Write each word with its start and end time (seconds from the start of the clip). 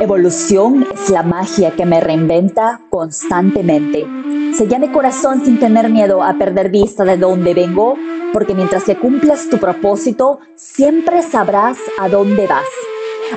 Evolución 0.00 0.86
es 0.94 1.10
la 1.10 1.22
magia 1.22 1.72
que 1.72 1.84
me 1.84 2.00
reinventa 2.00 2.80
constantemente. 2.88 4.06
Sella 4.54 4.78
mi 4.78 4.88
corazón 4.88 5.44
sin 5.44 5.58
tener 5.58 5.90
miedo 5.90 6.22
a 6.22 6.34
perder 6.34 6.70
vista 6.70 7.04
de 7.04 7.16
dónde 7.16 7.52
vengo, 7.52 7.96
porque 8.32 8.54
mientras 8.54 8.84
que 8.84 8.96
cumplas 8.96 9.48
tu 9.48 9.58
propósito, 9.58 10.38
siempre 10.54 11.22
sabrás 11.22 11.78
a 11.98 12.08
dónde 12.08 12.46
vas. 12.46 12.66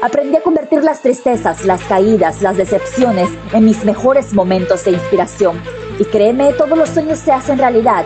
Aprendí 0.02 0.38
a 0.38 0.42
convertir 0.42 0.84
las 0.84 1.02
tristezas, 1.02 1.66
las 1.66 1.84
caídas, 1.84 2.42
las 2.42 2.58
decepciones 2.58 3.30
en 3.52 3.66
mis 3.66 3.84
mejores 3.84 4.34
momentos 4.34 4.86
de 4.86 4.92
inspiración. 4.92 5.62
Y 6.00 6.06
créeme, 6.06 6.54
todos 6.54 6.78
los 6.78 6.90
sueños 6.90 7.20
se 7.20 7.32
hacen 7.32 7.58
realidad. 7.58 8.06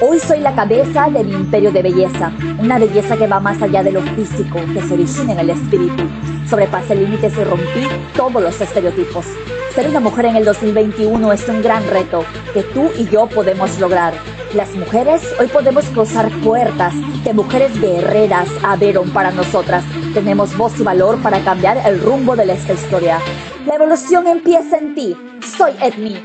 Hoy 0.00 0.18
soy 0.18 0.40
la 0.40 0.54
cabeza 0.54 1.08
del 1.08 1.32
imperio 1.32 1.70
de 1.70 1.80
belleza, 1.80 2.32
una 2.58 2.78
belleza 2.78 3.16
que 3.16 3.26
va 3.26 3.38
más 3.38 3.62
allá 3.62 3.82
de 3.82 3.92
lo 3.92 4.02
físico, 4.02 4.58
que 4.74 4.82
se 4.82 4.94
origina 4.94 5.32
en 5.32 5.38
el 5.38 5.50
espíritu. 5.50 6.02
Sobrepasé 6.50 6.96
límites 6.96 7.32
y 7.38 7.44
rompí 7.44 7.86
todos 8.16 8.42
los 8.42 8.60
estereotipos. 8.60 9.24
Ser 9.74 9.88
una 9.88 10.00
mujer 10.00 10.26
en 10.26 10.36
el 10.36 10.44
2021 10.44 11.32
es 11.32 11.48
un 11.48 11.62
gran 11.62 11.86
reto 11.88 12.24
que 12.52 12.62
tú 12.62 12.90
y 12.98 13.06
yo 13.08 13.26
podemos 13.28 13.78
lograr. 13.78 14.12
Las 14.54 14.74
mujeres 14.74 15.22
hoy 15.38 15.46
podemos 15.46 15.84
cruzar 15.86 16.30
puertas 16.42 16.92
que 17.22 17.32
mujeres 17.32 17.80
guerreras 17.80 18.48
abrieron 18.62 19.10
para 19.10 19.30
nosotras. 19.30 19.84
Tenemos 20.14 20.56
voz 20.56 20.78
y 20.80 20.82
valor 20.82 21.22
para 21.22 21.40
cambiar 21.40 21.78
el 21.86 22.00
rumbo 22.00 22.34
de 22.34 22.52
esta 22.52 22.72
historia. 22.72 23.18
La 23.66 23.76
evolución 23.76 24.26
empieza 24.26 24.78
en 24.78 24.94
ti. 24.94 25.16
Soy 25.56 25.72
Edmi, 25.80 26.16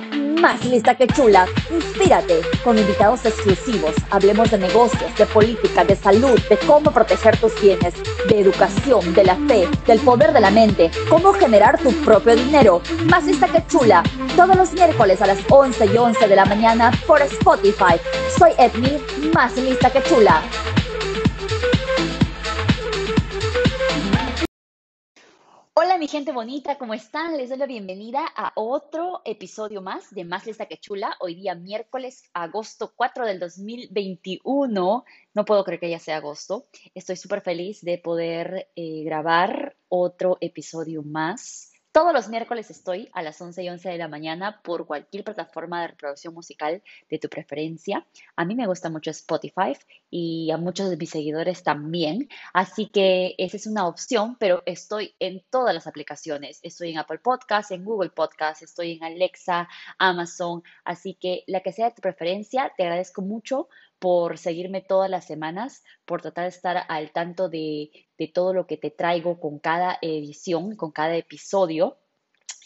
más 0.42 0.66
lista 0.66 0.96
que 0.96 1.08
chula. 1.08 1.46
Inspírate 1.70 2.42
con 2.64 2.78
invitados 2.78 3.24
exclusivos. 3.26 3.94
Hablemos 4.10 4.50
de 4.50 4.58
negocios, 4.58 5.16
de 5.16 5.26
política, 5.28 5.86
de 5.86 5.96
salud, 5.96 6.40
de 6.50 6.58
cómo 6.58 6.92
proteger 6.92 7.38
tus 7.38 7.60
bienes, 7.62 7.94
de 8.28 8.40
educación, 8.40 9.14
de 9.14 9.24
la 9.24 9.36
fe, 9.48 9.68
del 9.86 10.00
poder 10.00 10.34
de 10.34 10.42
la 10.42 10.50
mente, 10.50 10.90
cómo 11.10 11.32
generar 11.34 11.78
tu 11.78 11.92
propio 12.02 12.36
dinero. 12.36 12.82
Más 13.06 13.26
lista 13.26 13.48
que 13.48 13.64
chula. 13.68 14.02
Todos 14.36 14.56
los 14.56 14.74
miércoles 14.74 15.22
a 15.22 15.28
las 15.28 15.40
11 15.48 15.86
y 15.94 15.98
11 15.98 16.28
de 16.28 16.36
la 16.36 16.46
mañana 16.46 16.92
por 17.06 17.22
Spotify. 17.22 18.00
Soy 18.38 18.52
Edmi, 18.58 19.00
más 19.34 19.56
lista 19.58 19.92
que 19.92 20.02
chula. 20.04 20.42
Gente 26.12 26.34
bonita, 26.34 26.78
¿cómo 26.78 26.94
están? 26.94 27.38
Les 27.38 27.48
doy 27.48 27.58
la 27.58 27.66
bienvenida 27.66 28.26
a 28.36 28.52
otro 28.56 29.22
episodio 29.24 29.82
más 29.82 30.14
de 30.14 30.26
Más 30.26 30.46
Lista 30.46 30.66
que 30.66 30.76
Chula. 30.76 31.16
Hoy 31.22 31.36
día 31.36 31.56
miércoles, 31.56 32.24
agosto 32.34 32.92
4 32.94 33.26
del 33.26 33.40
2021. 33.40 35.06
No 35.34 35.46
puedo 35.46 35.64
creer 35.64 35.80
que 35.80 35.90
ya 35.90 36.00
sea 36.00 36.18
agosto. 36.18 36.66
Estoy 36.94 37.16
súper 37.16 37.40
feliz 37.40 37.80
de 37.82 37.98
poder 37.98 38.68
eh, 38.76 39.06
grabar 39.06 39.78
otro 39.88 40.38
episodio 40.42 41.02
más 41.02 41.71
todos 41.92 42.14
los 42.14 42.30
miércoles 42.30 42.72
estoy 42.72 43.10
a 43.14 43.22
las 43.22 43.42
11 43.42 43.64
y 43.64 43.70
11 43.70 43.90
de 43.90 43.98
la 43.98 44.08
mañana 44.08 44.62
por 44.64 44.86
cualquier 44.86 45.24
plataforma 45.24 45.82
de 45.82 45.90
reproducción 45.90 46.34
musical 46.34 46.82
de 47.10 47.20
tu 47.20 47.28
preferencia. 47.28 48.06
A 48.36 48.46
mí 48.46 48.56
me 48.56 48.68
gusta 48.68 48.90
mucho 48.90 49.12
Spotify 49.12 49.74
y 50.10 50.52
a 50.52 50.58
muchos 50.58 50.90
de 50.90 50.98
mis 50.98 51.10
seguidores 51.10 51.64
también. 51.64 52.30
Así 52.54 52.88
que 52.88 53.36
esa 53.38 53.58
es 53.58 53.68
una 53.68 53.88
opción, 53.88 54.38
pero 54.40 54.64
estoy 54.66 55.16
en 55.20 55.44
todas 55.50 55.74
las 55.74 55.86
aplicaciones. 55.86 56.60
Estoy 56.64 56.92
en 56.92 57.00
Apple 57.00 57.20
Podcasts, 57.20 57.72
en 57.72 57.84
Google 57.84 58.12
Podcasts, 58.12 58.64
estoy 58.64 58.94
en 58.94 59.04
Alexa, 59.04 59.68
Amazon. 59.98 60.64
Así 60.86 61.16
que 61.16 61.44
la 61.48 61.60
que 61.60 61.74
sea 61.74 61.90
de 61.90 61.96
tu 61.96 62.02
preferencia, 62.02 62.72
te 62.78 62.84
agradezco 62.84 63.22
mucho 63.22 63.68
por 64.02 64.40
seguirme 64.40 64.82
todas 64.82 65.12
las 65.12 65.26
semanas, 65.26 65.84
por 66.06 66.24
tratar 66.24 66.46
de 66.46 66.50
estar 66.50 66.86
al 66.90 67.12
tanto 67.12 67.50
de, 67.50 67.92
todo 68.34 68.52
lo 68.52 68.66
que 68.66 68.76
te 68.76 68.90
traigo 68.90 69.40
con 69.40 69.60
cada 69.60 70.00
edición, 70.02 70.76
con 70.76 70.92
cada 70.92 71.16
episodio. 71.16 72.00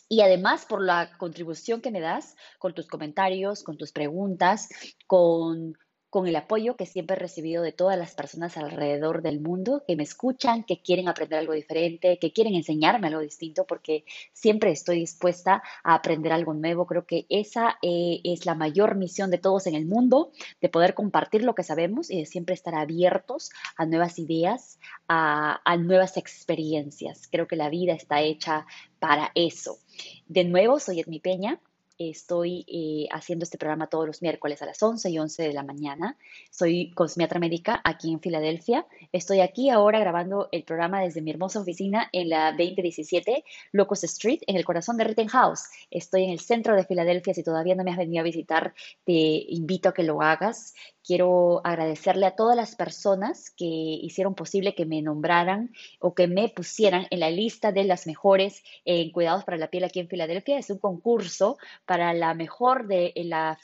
Y 0.08 0.22
además 0.22 0.66
por 0.66 0.82
la 0.82 1.12
contribución 1.18 1.82
que 1.82 1.92
me 1.92 2.00
das 2.00 2.38
con 2.58 2.74
tus 2.74 2.88
comentarios, 2.88 3.64
con 3.64 3.78
tus 3.78 3.92
preguntas, 3.92 4.70
con 5.08 5.78
con 6.16 6.28
el 6.28 6.38
apoyo 6.38 6.78
que 6.78 6.86
siempre 6.86 7.18
he 7.18 7.20
recibido 7.20 7.62
de 7.62 7.74
todas 7.74 8.00
las 8.00 8.16
personas 8.16 8.56
alrededor 8.56 9.22
del 9.22 9.42
mundo 9.42 9.84
que 9.86 9.98
me 9.98 10.04
escuchan, 10.04 10.64
que 10.64 10.82
quieren 10.82 11.10
aprender 11.10 11.40
algo 11.40 11.52
diferente, 11.52 12.20
que 12.20 12.32
quieren 12.32 12.56
enseñarme 12.56 13.08
algo 13.08 13.20
distinto, 13.20 13.66
porque 13.66 14.06
siempre 14.32 14.72
estoy 14.72 15.00
dispuesta 15.00 15.62
a 15.84 15.94
aprender 15.94 16.32
algo 16.32 16.54
nuevo. 16.54 16.88
Creo 16.88 17.06
que 17.06 17.26
esa 17.28 17.78
eh, 17.82 18.22
es 18.24 18.46
la 18.46 18.56
mayor 18.56 18.96
misión 18.96 19.30
de 19.30 19.40
todos 19.40 19.68
en 19.68 19.76
el 19.76 19.88
mundo, 19.88 20.32
de 20.62 20.70
poder 20.70 20.94
compartir 20.94 21.44
lo 21.44 21.54
que 21.54 21.64
sabemos 21.64 22.10
y 22.10 22.20
de 22.20 22.26
siempre 22.26 22.56
estar 22.56 22.76
abiertos 22.76 23.50
a 23.76 23.86
nuevas 23.86 24.18
ideas, 24.18 24.80
a, 25.10 25.60
a 25.70 25.76
nuevas 25.76 26.16
experiencias. 26.16 27.28
Creo 27.30 27.46
que 27.46 27.58
la 27.58 27.68
vida 27.68 27.92
está 27.92 28.22
hecha 28.22 28.66
para 29.00 29.34
eso. 29.36 29.80
De 30.28 30.46
nuevo, 30.46 30.80
soy 30.80 31.02
Edmi 31.02 31.20
Peña 31.20 31.60
Estoy 31.98 32.66
eh, 32.68 33.08
haciendo 33.12 33.44
este 33.44 33.58
programa 33.58 33.88
todos 33.88 34.06
los 34.06 34.22
miércoles 34.22 34.62
a 34.62 34.66
las 34.66 34.84
11 34.84 35.10
y 35.10 35.18
11 35.18 35.44
de 35.44 35.54
la 35.54 35.64
mañana. 35.64 36.18
Soy 36.52 36.92
cosmiatra 36.92 37.40
médica 37.40 37.80
aquí 37.86 38.12
en 38.12 38.20
Filadelfia. 38.20 38.86
Estoy 39.14 39.40
aquí 39.40 39.70
ahora 39.70 40.00
grabando 40.00 40.50
el 40.52 40.64
programa 40.64 41.02
desde 41.02 41.22
mi 41.22 41.32
hermosa 41.32 41.62
oficina 41.62 42.10
en 42.12 42.30
la 42.30 42.52
2017 42.52 43.46
Locust 43.72 44.04
Street, 44.04 44.40
en 44.46 44.58
el 44.58 44.66
corazón 44.66 44.98
de 44.98 45.06
Rittenhouse. 45.06 45.70
Estoy 45.90 46.26
en 46.26 46.32
el 46.32 46.42
centro 46.42 46.76
de 46.76 46.84
Filadelfia. 46.84 47.34
Si 47.34 47.44
todavía 47.44 47.76
no 47.76 47.86
me 47.86 47.92
has 47.92 47.98
venido 47.98 48.20
a 48.20 48.24
visitar, 48.26 48.74
te 49.06 49.14
invito 49.14 49.88
a 49.88 49.94
que 49.94 50.04
lo 50.04 50.22
hagas. 50.22 50.74
Quiero 51.02 51.62
agradecerle 51.64 52.26
a 52.26 52.36
todas 52.36 52.58
las 52.58 52.76
personas 52.76 53.52
que 53.52 53.66
hicieron 53.66 54.36
posible 54.36 54.76
que 54.76 54.86
me 54.86 55.02
nombraran 55.02 55.72
o 56.00 56.14
que 56.14 56.28
me 56.28 56.50
pusieran 56.50 57.08
en 57.12 57.20
la 57.22 57.30
lista 57.30 57.72
de 57.72 57.84
las 57.84 58.08
mejores 58.08 58.64
en 58.86 59.12
cuidados 59.12 59.46
para 59.46 59.58
la 59.58 59.70
piel 59.70 59.84
aquí 59.84 60.00
en 60.00 60.10
Filadelfia. 60.10 60.58
Es 60.58 60.72
un 60.72 60.80
concurso 60.80 61.58
para 61.86 62.14
la 62.14 62.34
mejor 62.34 62.88
de 62.88 63.14
la, 63.16 63.58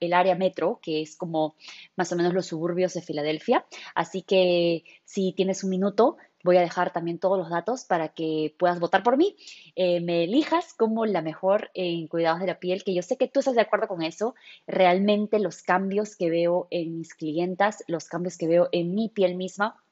el 0.00 0.12
área 0.12 0.34
metro, 0.34 0.80
que 0.82 1.02
es 1.02 1.16
como 1.16 1.54
más 1.96 2.12
o 2.12 2.16
menos 2.16 2.34
los 2.34 2.46
suburbios 2.46 2.94
de 2.94 3.02
Filadelfia. 3.02 3.66
Así 3.94 4.22
que 4.22 4.84
si 5.04 5.32
tienes 5.32 5.64
un 5.64 5.70
minuto, 5.70 6.16
Voy 6.46 6.58
a 6.58 6.60
dejar 6.60 6.92
también 6.92 7.18
todos 7.18 7.36
los 7.36 7.50
datos 7.50 7.84
para 7.84 8.10
que 8.10 8.54
puedas 8.56 8.78
votar 8.78 9.02
por 9.02 9.16
mí. 9.16 9.34
Eh, 9.74 10.00
me 10.00 10.22
elijas 10.22 10.74
como 10.74 11.04
la 11.04 11.20
mejor 11.20 11.72
en 11.74 12.06
cuidados 12.06 12.38
de 12.38 12.46
la 12.46 12.60
piel, 12.60 12.84
que 12.84 12.94
yo 12.94 13.02
sé 13.02 13.16
que 13.16 13.26
tú 13.26 13.40
estás 13.40 13.56
de 13.56 13.62
acuerdo 13.62 13.88
con 13.88 14.00
eso. 14.00 14.36
Realmente 14.64 15.40
los 15.40 15.64
cambios 15.64 16.14
que 16.14 16.30
veo 16.30 16.68
en 16.70 16.98
mis 16.98 17.14
clientas, 17.14 17.82
los 17.88 18.04
cambios 18.04 18.38
que 18.38 18.46
veo 18.46 18.68
en 18.70 18.94
mi 18.94 19.08
piel 19.08 19.34
misma, 19.34 19.82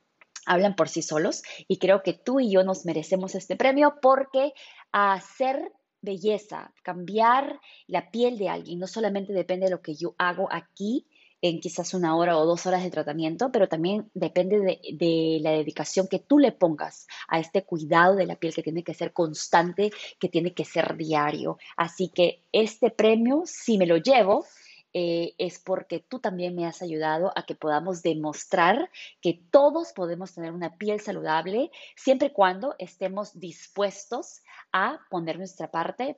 hablan 0.46 0.76
por 0.76 0.88
sí 0.88 1.02
solos 1.02 1.42
y 1.66 1.78
creo 1.78 2.04
que 2.04 2.12
tú 2.12 2.38
y 2.38 2.52
yo 2.52 2.62
nos 2.62 2.84
merecemos 2.84 3.34
este 3.34 3.56
premio 3.56 3.96
porque 4.00 4.52
hacer 4.92 5.72
belleza, 6.04 6.72
cambiar 6.82 7.60
la 7.86 8.10
piel 8.10 8.38
de 8.38 8.48
alguien, 8.48 8.78
no 8.78 8.86
solamente 8.86 9.32
depende 9.32 9.66
de 9.66 9.72
lo 9.72 9.82
que 9.82 9.94
yo 9.94 10.14
hago 10.18 10.48
aquí 10.50 11.06
en 11.44 11.60
quizás 11.60 11.92
una 11.92 12.16
hora 12.16 12.38
o 12.38 12.46
dos 12.46 12.64
horas 12.64 12.82
de 12.82 12.90
tratamiento, 12.90 13.52
pero 13.52 13.68
también 13.68 14.10
depende 14.14 14.58
de, 14.58 15.38
la 15.42 15.50
dedicación 15.50 16.08
que 16.08 16.18
tú 16.18 16.38
le 16.38 16.52
pongas 16.52 17.06
a 17.28 17.38
este 17.38 17.64
cuidado 17.64 18.16
de 18.16 18.24
la 18.24 18.36
piel 18.36 18.54
que 18.54 18.62
tiene 18.62 18.82
que 18.82 18.94
ser 18.94 19.12
constante, 19.12 19.92
que 20.18 20.30
tiene 20.30 20.54
que 20.54 20.64
ser 20.64 20.96
diario. 20.96 21.58
Así 21.76 22.08
que 22.08 22.40
este 22.50 22.90
premio, 22.90 23.42
si 23.44 23.76
me 23.76 23.86
lo 23.86 23.98
llevo, 23.98 24.46
eh, 24.96 25.34
es 25.38 25.58
porque 25.58 25.98
tú 25.98 26.20
también 26.20 26.54
me 26.54 26.66
has 26.66 26.80
ayudado 26.80 27.32
a 27.34 27.44
que 27.44 27.56
podamos 27.56 28.00
demostrar 28.00 28.88
que 29.20 29.42
todos 29.50 29.92
podemos 29.92 30.32
tener 30.32 30.52
una 30.52 30.78
piel 30.78 31.00
saludable 31.00 31.72
siempre 31.96 32.28
y 32.28 32.32
cuando 32.32 32.76
estemos 32.78 33.36
dispuestos 33.40 34.40
a 34.72 35.00
poner 35.10 35.36
nuestra 35.36 35.72
parte, 35.72 36.16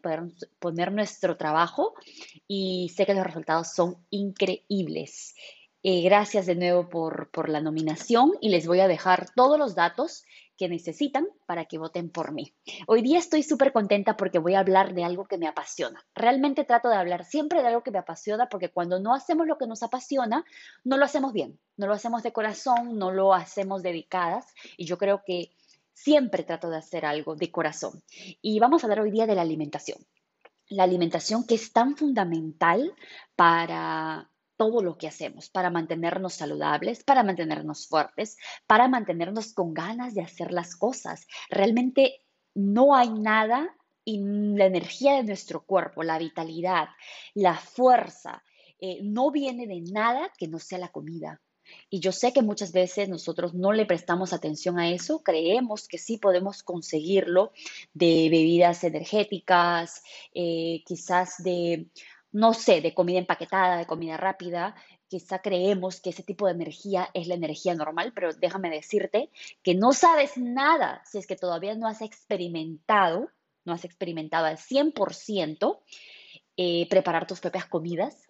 poner 0.58 0.92
nuestro 0.92 1.38
trabajo 1.38 1.94
y 2.46 2.92
sé 2.94 3.06
que 3.06 3.14
los 3.14 3.24
resultados 3.24 3.72
son 3.72 3.96
increíbles. 4.10 5.34
Eh, 5.82 6.02
gracias 6.02 6.44
de 6.44 6.56
nuevo 6.56 6.90
por, 6.90 7.30
por 7.30 7.48
la 7.48 7.62
nominación 7.62 8.32
y 8.42 8.50
les 8.50 8.66
voy 8.66 8.80
a 8.80 8.88
dejar 8.88 9.30
todos 9.34 9.58
los 9.58 9.74
datos 9.74 10.24
que 10.56 10.68
necesitan 10.68 11.28
para 11.46 11.66
que 11.66 11.78
voten 11.78 12.10
por 12.10 12.32
mí. 12.32 12.54
Hoy 12.86 13.02
día 13.02 13.18
estoy 13.18 13.42
súper 13.42 13.72
contenta 13.72 14.16
porque 14.16 14.38
voy 14.38 14.54
a 14.54 14.60
hablar 14.60 14.94
de 14.94 15.04
algo 15.04 15.26
que 15.26 15.38
me 15.38 15.46
apasiona. 15.46 16.04
Realmente 16.14 16.64
trato 16.64 16.88
de 16.88 16.96
hablar 16.96 17.24
siempre 17.24 17.60
de 17.60 17.68
algo 17.68 17.82
que 17.82 17.90
me 17.90 17.98
apasiona 17.98 18.48
porque 18.48 18.70
cuando 18.70 18.98
no 18.98 19.14
hacemos 19.14 19.46
lo 19.46 19.58
que 19.58 19.66
nos 19.66 19.82
apasiona, 19.82 20.44
no 20.84 20.96
lo 20.96 21.04
hacemos 21.04 21.32
bien, 21.32 21.58
no 21.76 21.86
lo 21.86 21.94
hacemos 21.94 22.22
de 22.22 22.32
corazón, 22.32 22.98
no 22.98 23.10
lo 23.10 23.34
hacemos 23.34 23.82
dedicadas 23.82 24.46
y 24.76 24.86
yo 24.86 24.98
creo 24.98 25.22
que 25.24 25.52
siempre 25.92 26.44
trato 26.44 26.70
de 26.70 26.76
hacer 26.76 27.06
algo 27.06 27.36
de 27.36 27.50
corazón. 27.50 28.02
Y 28.42 28.58
vamos 28.60 28.82
a 28.82 28.86
hablar 28.86 29.00
hoy 29.00 29.10
día 29.10 29.26
de 29.26 29.34
la 29.34 29.42
alimentación. 29.42 29.98
La 30.68 30.84
alimentación 30.84 31.46
que 31.46 31.54
es 31.54 31.72
tan 31.72 31.96
fundamental 31.96 32.92
para 33.34 34.30
todo 34.56 34.82
lo 34.82 34.96
que 34.98 35.08
hacemos 35.08 35.50
para 35.50 35.70
mantenernos 35.70 36.34
saludables, 36.34 37.04
para 37.04 37.22
mantenernos 37.22 37.86
fuertes, 37.86 38.36
para 38.66 38.88
mantenernos 38.88 39.52
con 39.52 39.74
ganas 39.74 40.14
de 40.14 40.22
hacer 40.22 40.52
las 40.52 40.76
cosas. 40.76 41.26
Realmente 41.50 42.22
no 42.54 42.94
hay 42.94 43.10
nada 43.10 43.76
y 44.04 44.20
la 44.22 44.66
energía 44.66 45.14
de 45.14 45.24
nuestro 45.24 45.64
cuerpo, 45.64 46.02
la 46.02 46.18
vitalidad, 46.18 46.88
la 47.34 47.54
fuerza, 47.56 48.42
eh, 48.80 49.00
no 49.02 49.30
viene 49.30 49.66
de 49.66 49.80
nada 49.80 50.32
que 50.38 50.48
no 50.48 50.58
sea 50.58 50.78
la 50.78 50.88
comida. 50.88 51.40
Y 51.90 52.00
yo 52.00 52.12
sé 52.12 52.32
que 52.32 52.42
muchas 52.42 52.72
veces 52.72 53.08
nosotros 53.08 53.54
no 53.54 53.72
le 53.72 53.86
prestamos 53.86 54.32
atención 54.32 54.78
a 54.78 54.90
eso, 54.90 55.22
creemos 55.22 55.88
que 55.88 55.98
sí 55.98 56.18
podemos 56.18 56.62
conseguirlo 56.62 57.52
de 57.92 58.28
bebidas 58.30 58.84
energéticas, 58.84 60.02
eh, 60.32 60.82
quizás 60.86 61.42
de, 61.42 61.88
no 62.36 62.52
sé, 62.52 62.82
de 62.82 62.92
comida 62.92 63.18
empaquetada, 63.18 63.78
de 63.78 63.86
comida 63.86 64.18
rápida. 64.18 64.74
Quizá 65.08 65.38
creemos 65.38 66.02
que 66.02 66.10
ese 66.10 66.22
tipo 66.22 66.44
de 66.44 66.52
energía 66.52 67.08
es 67.14 67.28
la 67.28 67.34
energía 67.34 67.74
normal, 67.74 68.12
pero 68.14 68.30
déjame 68.34 68.68
decirte 68.68 69.30
que 69.62 69.74
no 69.74 69.94
sabes 69.94 70.36
nada 70.36 71.00
si 71.06 71.16
es 71.16 71.26
que 71.26 71.36
todavía 71.36 71.74
no 71.76 71.88
has 71.88 72.02
experimentado, 72.02 73.30
no 73.64 73.72
has 73.72 73.86
experimentado 73.86 74.44
al 74.44 74.58
100% 74.58 75.80
eh, 76.58 76.86
preparar 76.90 77.26
tus 77.26 77.40
propias 77.40 77.64
comidas, 77.64 78.28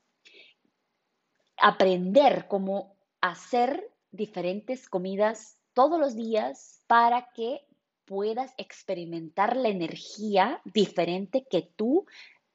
aprender 1.57 2.47
cómo 2.47 2.95
hacer 3.21 3.91
diferentes 4.13 4.89
comidas 4.89 5.59
todos 5.73 5.99
los 5.99 6.15
días 6.15 6.81
para 6.87 7.29
que 7.35 7.67
puedas 8.05 8.55
experimentar 8.57 9.57
la 9.57 9.69
energía 9.69 10.61
diferente 10.65 11.45
que 11.51 11.63
tú, 11.63 12.07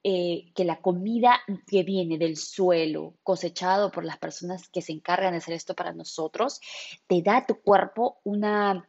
eh, 0.04 0.52
que 0.56 0.66
la 0.66 0.82
comida 0.82 1.42
que 1.68 1.84
viene 1.84 2.18
del 2.18 2.38
suelo, 2.38 3.16
cosechado 3.24 3.92
por 3.92 4.06
las 4.06 4.18
personas 4.18 4.68
que 4.70 4.82
se 4.82 4.92
encargan 4.92 5.32
de 5.32 5.38
hacer 5.38 5.54
esto 5.54 5.76
para 5.76 5.94
nosotros, 5.94 6.60
te 7.08 7.22
da 7.22 7.38
a 7.38 7.46
tu 7.46 7.62
cuerpo 7.62 8.20
una, 8.24 8.88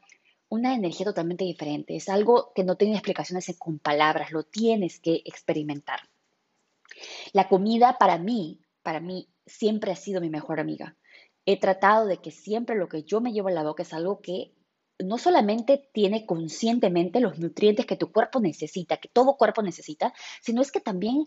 una 0.49 0.75
energía 0.75 1.07
totalmente 1.07 1.45
diferente. 1.45 1.97
Es 1.97 2.09
algo 2.09 2.53
que 2.55 2.65
no 2.65 2.77
tiene 2.77 2.95
explicaciones 2.95 3.55
con 3.59 3.79
palabras, 3.79 4.33
lo 4.33 4.45
tienes 4.45 5.01
que 5.01 5.23
experimentar. 5.25 6.01
La 7.33 7.49
comida 7.49 7.99
para 7.99 8.19
mí, 8.19 8.61
para 8.83 9.01
mí, 9.01 9.29
siempre 9.47 9.93
ha 9.93 9.97
sido 9.97 10.21
mi 10.21 10.31
mejor 10.31 10.61
amiga 10.61 10.97
he 11.47 11.59
tratado 11.59 12.07
de 12.07 12.19
que 12.19 12.31
siempre 12.31 12.77
lo 12.77 12.89
que 12.89 13.03
yo 13.03 13.21
me 13.21 13.33
llevo 13.33 13.49
a 13.49 13.53
la 13.53 13.63
boca 13.63 13.83
es 13.83 13.93
algo 13.93 14.21
que 14.21 14.53
no 15.05 15.19
solamente 15.19 15.89
tiene 15.93 16.27
conscientemente 16.27 17.21
los 17.21 17.39
nutrientes 17.39 17.87
que 17.87 17.97
tu 17.97 18.13
cuerpo 18.13 18.41
necesita, 18.41 18.97
que 18.97 19.09
todo 19.09 19.37
cuerpo 19.37 19.63
necesita, 19.63 20.13
sino 20.41 20.63
es 20.63 20.73
que 20.73 20.81
también 20.81 21.27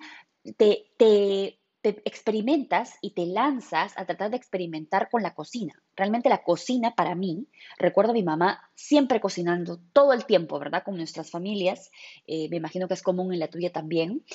te, 0.57 0.91
te, 0.97 1.59
experimentas 1.83 2.95
y 2.99 3.11
te 3.11 3.27
lanzas 3.27 3.93
a 3.95 4.05
tratar 4.05 4.31
de 4.31 4.37
experimentar 4.37 5.07
con 5.11 5.21
la 5.21 5.35
cocina. 5.35 5.73
Realmente 5.95 6.29
la 6.29 6.43
cocina 6.43 6.95
para 6.95 7.13
mí, 7.13 7.47
recuerdo 7.77 8.09
a 8.09 8.15
mi 8.15 8.23
mamá 8.23 8.59
siempre 8.73 9.19
cocinando 9.19 9.79
todo 9.93 10.11
el 10.13 10.25
tiempo, 10.25 10.57
¿verdad? 10.57 10.81
Con 10.83 10.97
nuestras 10.97 11.29
familias, 11.29 11.91
eh, 12.25 12.49
me 12.49 12.57
imagino 12.57 12.87
que 12.87 12.95
es 12.95 13.03
común 13.03 13.31
en 13.33 13.39
la 13.39 13.49
tuya 13.49 13.71
también, 13.71 14.25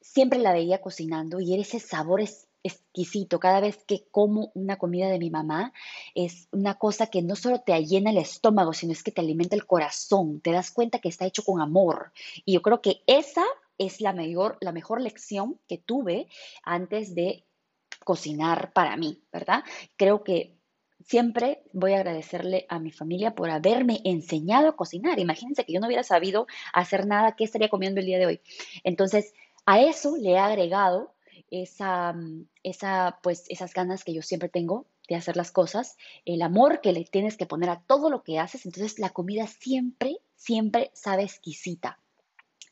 siempre 0.00 0.38
la 0.38 0.52
veía 0.52 0.80
cocinando 0.80 1.40
y 1.40 1.52
era 1.52 1.62
ese 1.62 1.80
sabor 1.80 2.20
exquisito. 2.62 3.40
Cada 3.40 3.60
vez 3.60 3.84
que 3.84 4.06
como 4.10 4.50
una 4.54 4.76
comida 4.76 5.08
de 5.08 5.18
mi 5.18 5.30
mamá, 5.30 5.72
es 6.14 6.48
una 6.52 6.74
cosa 6.74 7.06
que 7.06 7.22
no 7.22 7.36
solo 7.36 7.60
te 7.60 7.84
llena 7.84 8.10
el 8.10 8.18
estómago, 8.18 8.72
sino 8.72 8.92
es 8.92 9.02
que 9.02 9.12
te 9.12 9.20
alimenta 9.20 9.56
el 9.56 9.66
corazón. 9.66 10.40
Te 10.40 10.52
das 10.52 10.70
cuenta 10.70 10.98
que 10.98 11.08
está 11.08 11.26
hecho 11.26 11.44
con 11.44 11.60
amor. 11.60 12.12
Y 12.44 12.54
yo 12.54 12.62
creo 12.62 12.80
que 12.80 13.02
esa 13.06 13.44
es 13.78 14.00
la 14.00 14.12
mejor, 14.12 14.58
la 14.60 14.72
mejor 14.72 15.00
lección 15.00 15.58
que 15.66 15.78
tuve 15.78 16.28
antes 16.62 17.14
de 17.14 17.44
cocinar 18.04 18.72
para 18.72 18.96
mí, 18.96 19.22
¿verdad? 19.32 19.62
Creo 19.96 20.24
que 20.24 20.56
siempre 21.06 21.62
voy 21.72 21.94
a 21.94 21.96
agradecerle 21.96 22.66
a 22.68 22.78
mi 22.78 22.90
familia 22.92 23.34
por 23.34 23.50
haberme 23.50 24.00
enseñado 24.04 24.68
a 24.68 24.76
cocinar. 24.76 25.18
Imagínense 25.18 25.64
que 25.64 25.72
yo 25.72 25.80
no 25.80 25.86
hubiera 25.86 26.02
sabido 26.02 26.46
hacer 26.72 27.06
nada, 27.06 27.36
¿qué 27.36 27.44
estaría 27.44 27.68
comiendo 27.68 28.00
el 28.00 28.06
día 28.06 28.18
de 28.18 28.26
hoy? 28.26 28.40
Entonces, 28.84 29.32
a 29.66 29.80
eso 29.80 30.16
le 30.16 30.30
he 30.32 30.38
agregado 30.38 31.14
esa, 31.50 32.12
mm, 32.12 32.46
esa, 32.62 33.18
pues, 33.22 33.44
esas 33.48 33.74
ganas 33.74 34.04
que 34.04 34.14
yo 34.14 34.22
siempre 34.22 34.48
tengo 34.48 34.86
de 35.08 35.16
hacer 35.16 35.36
las 35.36 35.50
cosas, 35.50 35.96
el 36.24 36.40
amor 36.42 36.80
que 36.80 36.92
le 36.92 37.04
tienes 37.04 37.36
que 37.36 37.46
poner 37.46 37.68
a 37.68 37.82
todo 37.86 38.10
lo 38.10 38.22
que 38.22 38.38
haces, 38.38 38.64
entonces 38.64 38.98
la 38.98 39.10
comida 39.10 39.46
siempre, 39.46 40.18
siempre 40.36 40.90
sabe 40.94 41.24
exquisita. 41.24 41.98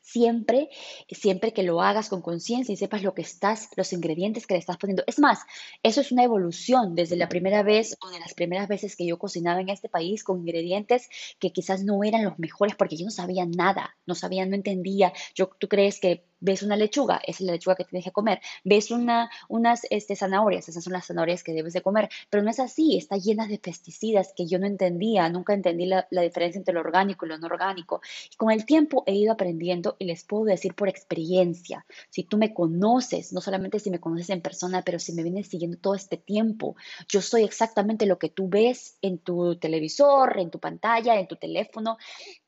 Siempre, 0.01 0.69
siempre 1.11 1.53
que 1.53 1.61
lo 1.61 1.83
hagas 1.83 2.09
con 2.09 2.23
conciencia 2.23 2.73
y 2.73 2.77
sepas 2.77 3.03
lo 3.03 3.13
que 3.13 3.21
estás, 3.21 3.69
los 3.75 3.93
ingredientes 3.93 4.47
que 4.47 4.55
le 4.55 4.59
estás 4.59 4.77
poniendo. 4.77 5.03
Es 5.05 5.19
más, 5.19 5.41
eso 5.83 6.01
es 6.01 6.11
una 6.11 6.23
evolución 6.23 6.95
desde 6.95 7.15
la 7.15 7.29
primera 7.29 7.61
vez 7.61 7.95
o 8.01 8.09
de 8.09 8.19
las 8.19 8.33
primeras 8.33 8.67
veces 8.67 8.95
que 8.95 9.05
yo 9.05 9.19
cocinaba 9.19 9.61
en 9.61 9.69
este 9.69 9.87
país 9.87 10.23
con 10.23 10.39
ingredientes 10.39 11.09
que 11.37 11.51
quizás 11.51 11.83
no 11.83 12.03
eran 12.03 12.23
los 12.23 12.39
mejores 12.39 12.75
porque 12.75 12.97
yo 12.97 13.05
no 13.05 13.11
sabía 13.11 13.45
nada, 13.45 13.97
no 14.07 14.15
sabía, 14.15 14.47
no 14.47 14.55
entendía. 14.55 15.13
Yo, 15.35 15.51
¿Tú 15.59 15.67
crees 15.67 15.99
que 15.99 16.23
ves 16.39 16.63
una 16.63 16.75
lechuga, 16.75 17.21
esa 17.25 17.43
es 17.43 17.47
la 17.47 17.53
lechuga 17.53 17.75
que 17.75 17.85
tienes 17.85 18.05
que 18.05 18.11
comer. 18.11 18.39
Ves 18.63 18.91
una, 18.91 19.29
unas 19.47 19.81
este, 19.89 20.15
zanahorias, 20.15 20.69
esas 20.69 20.83
son 20.83 20.93
las 20.93 21.07
zanahorias 21.07 21.43
que 21.43 21.53
debes 21.53 21.73
de 21.73 21.81
comer. 21.81 22.09
Pero 22.29 22.43
no 22.43 22.49
es 22.49 22.59
así, 22.59 22.97
está 22.97 23.17
llena 23.17 23.47
de 23.47 23.59
pesticidas 23.59 24.33
que 24.35 24.47
yo 24.47 24.59
no 24.59 24.67
entendía, 24.67 25.29
nunca 25.29 25.53
entendí 25.53 25.85
la, 25.85 26.07
la 26.11 26.21
diferencia 26.21 26.59
entre 26.59 26.73
lo 26.73 26.81
orgánico 26.81 27.25
y 27.25 27.29
lo 27.29 27.37
no 27.37 27.47
orgánico. 27.47 28.01
Y 28.31 28.35
con 28.35 28.51
el 28.51 28.65
tiempo 28.65 29.03
he 29.05 29.15
ido 29.15 29.33
aprendiendo 29.33 29.95
y 29.99 30.05
les 30.05 30.23
puedo 30.23 30.45
decir 30.45 30.73
por 30.73 30.89
experiencia, 30.89 31.85
si 32.09 32.23
tú 32.23 32.37
me 32.37 32.53
conoces, 32.53 33.33
no 33.33 33.41
solamente 33.41 33.79
si 33.79 33.89
me 33.89 33.99
conoces 33.99 34.29
en 34.29 34.41
persona, 34.41 34.81
pero 34.83 34.99
si 34.99 35.13
me 35.13 35.23
vienes 35.23 35.47
siguiendo 35.47 35.77
todo 35.77 35.95
este 35.95 36.17
tiempo, 36.17 36.75
yo 37.07 37.21
soy 37.21 37.43
exactamente 37.43 38.05
lo 38.05 38.19
que 38.19 38.29
tú 38.29 38.49
ves 38.49 38.97
en 39.01 39.19
tu 39.19 39.57
televisor, 39.57 40.39
en 40.39 40.49
tu 40.49 40.59
pantalla, 40.59 41.19
en 41.19 41.27
tu 41.27 41.35
teléfono, 41.35 41.97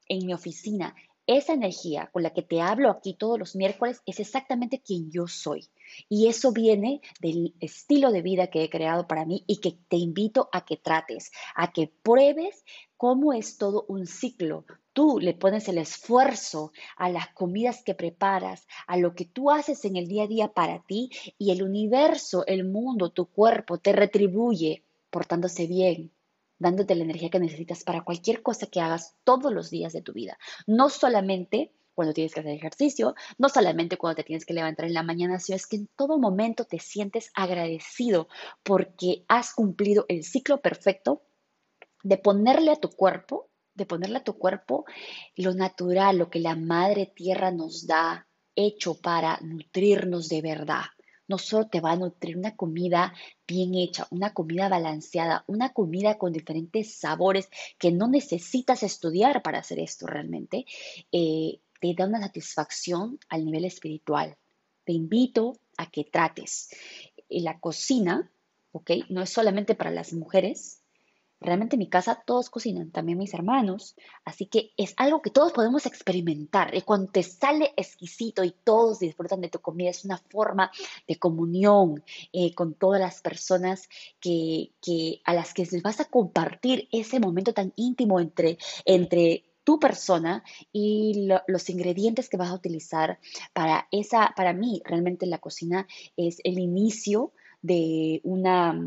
en 0.07 0.25
mi 0.25 0.33
oficina. 0.33 0.95
Esa 1.27 1.53
energía 1.53 2.09
con 2.11 2.23
la 2.23 2.33
que 2.33 2.41
te 2.41 2.61
hablo 2.61 2.89
aquí 2.89 3.13
todos 3.13 3.37
los 3.37 3.55
miércoles 3.55 4.01
es 4.05 4.19
exactamente 4.19 4.81
quien 4.81 5.11
yo 5.11 5.27
soy. 5.27 5.69
Y 6.09 6.27
eso 6.27 6.51
viene 6.51 7.01
del 7.19 7.53
estilo 7.59 8.11
de 8.11 8.21
vida 8.21 8.47
que 8.47 8.63
he 8.63 8.69
creado 8.69 9.07
para 9.07 9.25
mí 9.25 9.43
y 9.45 9.57
que 9.57 9.77
te 9.87 9.97
invito 9.97 10.49
a 10.51 10.65
que 10.65 10.77
trates, 10.77 11.31
a 11.55 11.71
que 11.71 11.91
pruebes 12.01 12.63
cómo 12.97 13.33
es 13.33 13.57
todo 13.57 13.85
un 13.87 14.07
ciclo. 14.07 14.65
Tú 14.93 15.19
le 15.19 15.33
pones 15.33 15.67
el 15.67 15.77
esfuerzo 15.77 16.71
a 16.97 17.09
las 17.09 17.29
comidas 17.29 17.83
que 17.83 17.93
preparas, 17.93 18.67
a 18.87 18.97
lo 18.97 19.13
que 19.15 19.25
tú 19.25 19.51
haces 19.51 19.85
en 19.85 19.95
el 19.95 20.07
día 20.07 20.23
a 20.23 20.27
día 20.27 20.47
para 20.49 20.83
ti 20.83 21.09
y 21.37 21.51
el 21.51 21.63
universo, 21.63 22.45
el 22.47 22.65
mundo, 22.65 23.11
tu 23.11 23.27
cuerpo 23.27 23.77
te 23.77 23.93
retribuye 23.93 24.83
portándose 25.09 25.67
bien, 25.67 26.11
dándote 26.61 26.95
la 26.95 27.03
energía 27.03 27.31
que 27.31 27.39
necesitas 27.39 27.83
para 27.83 28.03
cualquier 28.03 28.43
cosa 28.43 28.67
que 28.67 28.79
hagas 28.79 29.15
todos 29.23 29.51
los 29.51 29.71
días 29.71 29.93
de 29.93 30.03
tu 30.03 30.13
vida. 30.13 30.37
No 30.67 30.89
solamente 30.89 31.73
cuando 31.95 32.13
tienes 32.13 32.33
que 32.33 32.39
hacer 32.39 32.53
ejercicio, 32.53 33.15
no 33.37 33.49
solamente 33.49 33.97
cuando 33.97 34.17
te 34.17 34.23
tienes 34.23 34.45
que 34.45 34.53
levantar 34.53 34.85
en 34.85 34.93
la 34.93 35.03
mañana, 35.03 35.39
sino 35.39 35.55
es 35.55 35.65
que 35.65 35.77
en 35.77 35.87
todo 35.95 36.19
momento 36.19 36.65
te 36.65 36.79
sientes 36.79 37.31
agradecido 37.33 38.27
porque 38.63 39.25
has 39.27 39.53
cumplido 39.53 40.05
el 40.07 40.23
ciclo 40.23 40.61
perfecto 40.61 41.23
de 42.03 42.17
ponerle 42.17 42.71
a 42.71 42.75
tu 42.75 42.89
cuerpo, 42.89 43.49
de 43.73 43.87
ponerle 43.87 44.19
a 44.19 44.23
tu 44.23 44.37
cuerpo 44.37 44.85
lo 45.35 45.53
natural, 45.55 46.19
lo 46.19 46.29
que 46.29 46.39
la 46.39 46.55
madre 46.55 47.07
tierra 47.07 47.51
nos 47.51 47.87
da 47.87 48.27
hecho 48.55 49.01
para 49.01 49.39
nutrirnos 49.41 50.29
de 50.29 50.41
verdad 50.41 50.85
no 51.31 51.37
solo 51.37 51.67
te 51.67 51.79
va 51.79 51.93
a 51.93 51.95
nutrir 51.95 52.37
una 52.37 52.57
comida 52.57 53.13
bien 53.47 53.73
hecha, 53.73 54.05
una 54.11 54.33
comida 54.33 54.67
balanceada, 54.67 55.45
una 55.47 55.71
comida 55.71 56.17
con 56.17 56.33
diferentes 56.33 56.93
sabores 56.93 57.49
que 57.79 57.89
no 57.89 58.09
necesitas 58.09 58.83
estudiar 58.83 59.41
para 59.41 59.59
hacer 59.59 59.79
esto 59.79 60.07
realmente, 60.07 60.65
eh, 61.13 61.61
te 61.79 61.93
da 61.95 62.05
una 62.05 62.19
satisfacción 62.19 63.17
al 63.29 63.45
nivel 63.45 63.63
espiritual. 63.63 64.35
Te 64.83 64.91
invito 64.91 65.53
a 65.77 65.89
que 65.89 66.03
trates. 66.03 66.69
La 67.29 67.61
cocina, 67.61 68.29
¿ok? 68.73 68.91
No 69.07 69.21
es 69.21 69.29
solamente 69.29 69.73
para 69.73 69.89
las 69.89 70.11
mujeres, 70.11 70.80
Realmente 71.41 71.75
en 71.75 71.79
mi 71.79 71.89
casa 71.89 72.21
todos 72.23 72.51
cocinan, 72.51 72.91
también 72.91 73.17
mis 73.17 73.33
hermanos, 73.33 73.95
así 74.25 74.45
que 74.45 74.73
es 74.77 74.93
algo 74.97 75.23
que 75.23 75.31
todos 75.31 75.51
podemos 75.51 75.87
experimentar. 75.87 76.75
Y 76.75 76.81
cuando 76.81 77.11
te 77.11 77.23
sale 77.23 77.73
exquisito 77.75 78.43
y 78.43 78.51
todos 78.63 78.99
disfrutan 78.99 79.41
de 79.41 79.49
tu 79.49 79.59
comida, 79.59 79.89
es 79.89 80.05
una 80.05 80.19
forma 80.19 80.71
de 81.07 81.17
comunión 81.17 82.03
eh, 82.31 82.53
con 82.53 82.75
todas 82.75 83.01
las 83.01 83.23
personas 83.23 83.89
que, 84.19 84.71
a 85.25 85.33
las 85.33 85.55
que 85.55 85.63
les 85.65 85.81
vas 85.81 85.99
a 85.99 86.05
compartir 86.05 86.87
ese 86.91 87.19
momento 87.19 87.53
tan 87.53 87.73
íntimo 87.75 88.19
entre, 88.19 88.59
entre 88.85 89.43
tu 89.63 89.79
persona 89.79 90.43
y 90.71 91.27
los 91.47 91.69
ingredientes 91.71 92.29
que 92.29 92.37
vas 92.37 92.49
a 92.49 92.55
utilizar 92.55 93.19
para 93.53 93.87
esa, 93.89 94.31
para 94.35 94.53
mí 94.53 94.83
realmente 94.85 95.25
la 95.25 95.39
cocina 95.39 95.87
es 96.17 96.37
el 96.43 96.59
inicio 96.59 97.33
de 97.63 98.21
una 98.23 98.79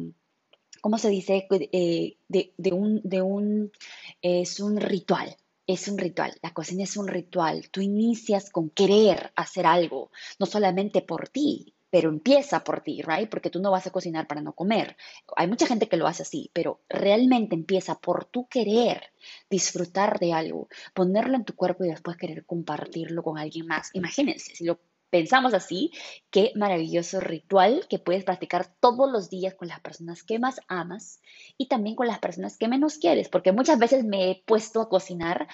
¿cómo 0.85 0.99
se 0.99 1.09
dice? 1.09 1.49
Eh, 1.51 2.19
de, 2.29 2.73
un, 2.75 3.01
de 3.05 3.23
un, 3.23 3.73
es 4.21 4.61
un 4.61 4.77
ritual. 4.77 5.35
Es 5.67 5.89
un 5.89 5.97
ritual, 5.97 6.35
la 6.43 6.53
cocina 6.53 6.85
es 6.85 6.99
un 6.99 7.09
ritual. 7.09 7.71
Tú 7.71 7.81
inicias 7.81 8.51
con 8.51 8.69
querer 8.69 9.33
hacer 9.35 9.65
algo, 9.65 10.11
no 10.39 10.45
solamente 10.45 11.01
por 11.01 11.31
ti, 11.31 11.73
pero 11.89 12.11
empieza 12.11 12.63
por 12.63 12.83
ti, 12.83 13.01
¿right? 13.01 13.31
Porque 13.31 13.49
tú 13.49 13.63
no 13.63 13.71
vas 13.71 13.87
a 13.87 13.93
cocinar 13.93 14.27
para 14.27 14.43
no 14.43 14.53
comer. 14.53 14.99
Hay 15.37 15.47
mucha 15.47 15.67
gente 15.67 15.89
que 15.89 15.97
lo 15.97 16.07
hace 16.07 16.25
así, 16.25 16.51
pero 16.53 16.83
realmente 16.91 17.55
empieza 17.55 17.95
por 17.95 18.27
tu 18.27 18.47
querer 18.47 19.05
disfrutar 19.49 20.19
de 20.19 20.35
algo, 20.35 20.69
ponerlo 20.93 21.37
en 21.37 21.47
tu 21.47 21.55
cuerpo 21.55 21.87
y 21.87 21.89
después 21.89 22.19
querer 22.19 22.45
compartirlo 22.45 23.23
con 23.23 23.39
alguien 23.39 23.67
más. 23.67 23.89
Imagínense, 23.95 24.55
si 24.55 24.67
lo 24.67 24.79
pensamos 25.15 25.55
así, 25.55 25.93
qué 26.29 26.51
maravilloso 26.57 27.21
ritual 27.21 27.87
que 27.89 28.01
puedes 28.01 28.25
practicar 28.25 28.75
todos 28.81 29.09
los 29.09 29.31
días 29.31 29.55
con 29.55 29.69
las 29.69 29.79
personas 29.79 30.25
que 30.25 30.41
más 30.41 30.61
amas 30.67 31.21
y 31.57 31.69
también 31.69 31.95
con 31.95 32.09
las 32.09 32.19
personas 32.19 32.59
que 32.59 32.67
menos 32.67 32.99
quieres, 32.99 33.29
porque 33.29 33.53
muchas 33.53 33.79
veces 33.79 34.05
me 34.05 34.29
he 34.29 34.43
puesto 34.45 34.81
a 34.81 34.89
cocinar 34.89 35.47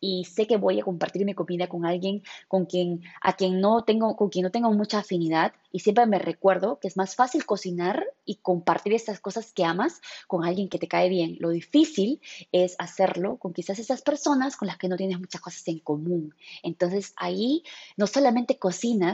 y 0.00 0.26
sé 0.26 0.46
que 0.46 0.58
voy 0.58 0.80
a 0.80 0.84
compartir 0.84 1.24
mi 1.24 1.32
comida 1.32 1.66
con 1.66 1.86
alguien 1.86 2.24
con 2.46 2.66
quien 2.66 3.04
a 3.22 3.32
quien 3.36 3.58
no 3.58 3.84
tengo 3.84 4.16
con 4.16 4.28
quien 4.28 4.42
no 4.42 4.50
tengo 4.50 4.70
mucha 4.72 4.98
afinidad 4.98 5.54
y 5.72 5.80
siempre 5.80 6.06
me 6.06 6.18
recuerdo 6.18 6.78
que 6.78 6.88
es 6.88 6.96
más 6.96 7.16
fácil 7.16 7.44
cocinar 7.44 8.04
y 8.24 8.36
compartir 8.36 8.94
estas 8.94 9.20
cosas 9.20 9.52
que 9.52 9.64
amas 9.64 10.00
con 10.26 10.44
alguien 10.44 10.70
que 10.70 10.78
te 10.78 10.88
cae 10.88 11.10
bien. 11.10 11.36
Lo 11.38 11.50
difícil 11.50 12.20
es 12.50 12.76
hacerlo 12.78 13.36
con 13.36 13.52
quizás 13.52 13.78
esas 13.78 14.00
personas 14.00 14.56
con 14.56 14.68
las 14.68 14.78
que 14.78 14.88
no 14.88 14.96
tienes 14.96 15.18
muchas 15.18 15.42
cosas 15.42 15.68
en 15.68 15.80
común. 15.80 16.34
Entonces 16.62 17.12
ahí 17.16 17.62
no 17.98 18.06
solamente 18.06 18.58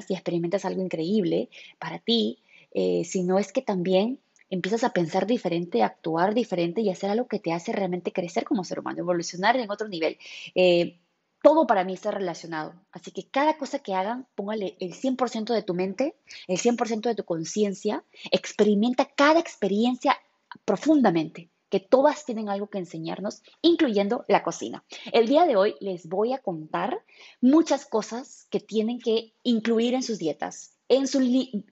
y 0.08 0.14
experimentas 0.14 0.64
algo 0.64 0.82
increíble 0.82 1.48
para 1.78 1.98
ti, 1.98 2.38
eh, 2.72 3.04
sino 3.04 3.38
es 3.38 3.52
que 3.52 3.62
también 3.62 4.18
empiezas 4.50 4.84
a 4.84 4.92
pensar 4.92 5.26
diferente, 5.26 5.82
a 5.82 5.86
actuar 5.86 6.34
diferente 6.34 6.82
y 6.82 6.90
hacer 6.90 7.10
algo 7.10 7.26
que 7.26 7.38
te 7.38 7.52
hace 7.52 7.72
realmente 7.72 8.12
crecer 8.12 8.44
como 8.44 8.64
ser 8.64 8.80
humano, 8.80 8.98
evolucionar 8.98 9.56
en 9.56 9.70
otro 9.70 9.88
nivel. 9.88 10.18
Eh, 10.54 10.98
todo 11.42 11.66
para 11.66 11.84
mí 11.84 11.94
está 11.94 12.10
relacionado. 12.10 12.74
Así 12.92 13.10
que 13.10 13.24
cada 13.24 13.56
cosa 13.56 13.80
que 13.80 13.94
hagan, 13.94 14.26
póngale 14.34 14.76
el 14.78 14.94
100% 14.94 15.52
de 15.52 15.62
tu 15.62 15.74
mente, 15.74 16.14
el 16.46 16.58
100% 16.58 17.08
de 17.08 17.14
tu 17.14 17.24
conciencia, 17.24 18.04
experimenta 18.30 19.06
cada 19.06 19.40
experiencia 19.40 20.16
profundamente, 20.64 21.48
que 21.72 21.80
todas 21.80 22.26
tienen 22.26 22.50
algo 22.50 22.68
que 22.68 22.76
enseñarnos, 22.76 23.42
incluyendo 23.62 24.26
la 24.28 24.42
cocina. 24.42 24.84
El 25.10 25.26
día 25.26 25.46
de 25.46 25.56
hoy 25.56 25.74
les 25.80 26.06
voy 26.06 26.34
a 26.34 26.38
contar 26.38 27.02
muchas 27.40 27.86
cosas 27.86 28.46
que 28.50 28.60
tienen 28.60 28.98
que 28.98 29.32
incluir 29.42 29.94
en 29.94 30.02
sus 30.02 30.18
dietas, 30.18 30.76
en 30.88 31.06
su 31.06 31.20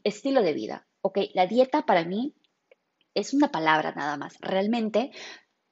estilo 0.03 0.41
de 0.41 0.55
vida. 0.55 0.87
Ok, 1.03 1.19
la 1.35 1.47
dieta 1.47 1.85
para 1.85 2.07
mí 2.07 2.35
es 3.15 3.35
una 3.35 3.51
palabra 3.51 3.93
nada 3.93 4.17
más. 4.17 4.39
Realmente 4.41 5.11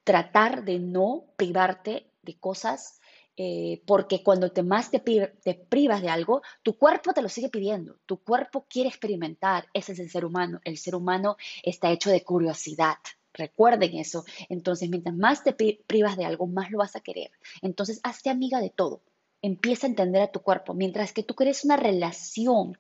tratar 0.04 0.62
de 0.62 0.78
no 0.78 1.25
privarte 1.38 2.12
de 2.20 2.38
cosas 2.38 3.00
eh, 3.38 3.82
porque 3.87 4.23
cuando 4.23 4.52
te 4.52 4.62
más 4.62 4.90
te, 4.90 5.00
te, 5.00 5.54
privas 5.54 6.02
de 6.02 6.11
algo, 6.11 6.42
tu 6.62 6.76
cuerpo 6.76 7.14
te 7.14 7.23
lo 7.23 7.30
sigue 7.30 7.49
pidiendo, 7.49 7.97
tu 8.04 8.23
cuerpo 8.23 8.66
quiere 8.68 8.90
experimentar, 8.90 9.68
ese 9.73 9.92
es 9.92 10.00
el 10.00 10.11
ser 10.11 10.26
humano, 10.26 10.61
el 10.64 10.76
ser 10.76 10.94
humano 10.94 11.38
está 11.62 11.90
hecho 11.90 12.11
de 12.11 12.25
curiosidad. 12.25 12.99
Recuerden 13.38 13.97
eso. 13.97 14.25
Entonces, 14.49 14.90
mientras 14.90 15.16
más 15.16 15.42
te 15.42 15.52
privas 15.52 16.16
de 16.16 16.26
algo, 16.26 16.47
más 16.47 16.71
lo 16.71 16.78
vas 16.78 16.97
a 16.97 17.00
querer. 17.00 17.30
Entonces, 17.62 18.00
hazte 18.02 18.28
amiga 18.28 18.61
de 18.61 18.71
todo. 18.71 19.00
Empieza 19.40 19.87
a 19.87 19.90
entender 19.90 20.21
a 20.21 20.33
tu 20.33 20.40
cuerpo. 20.40 20.75
Mientras 20.75 21.12
que 21.12 21.23
tú 21.23 21.35
crees 21.35 21.64
una 21.64 21.76
relación 21.76 22.76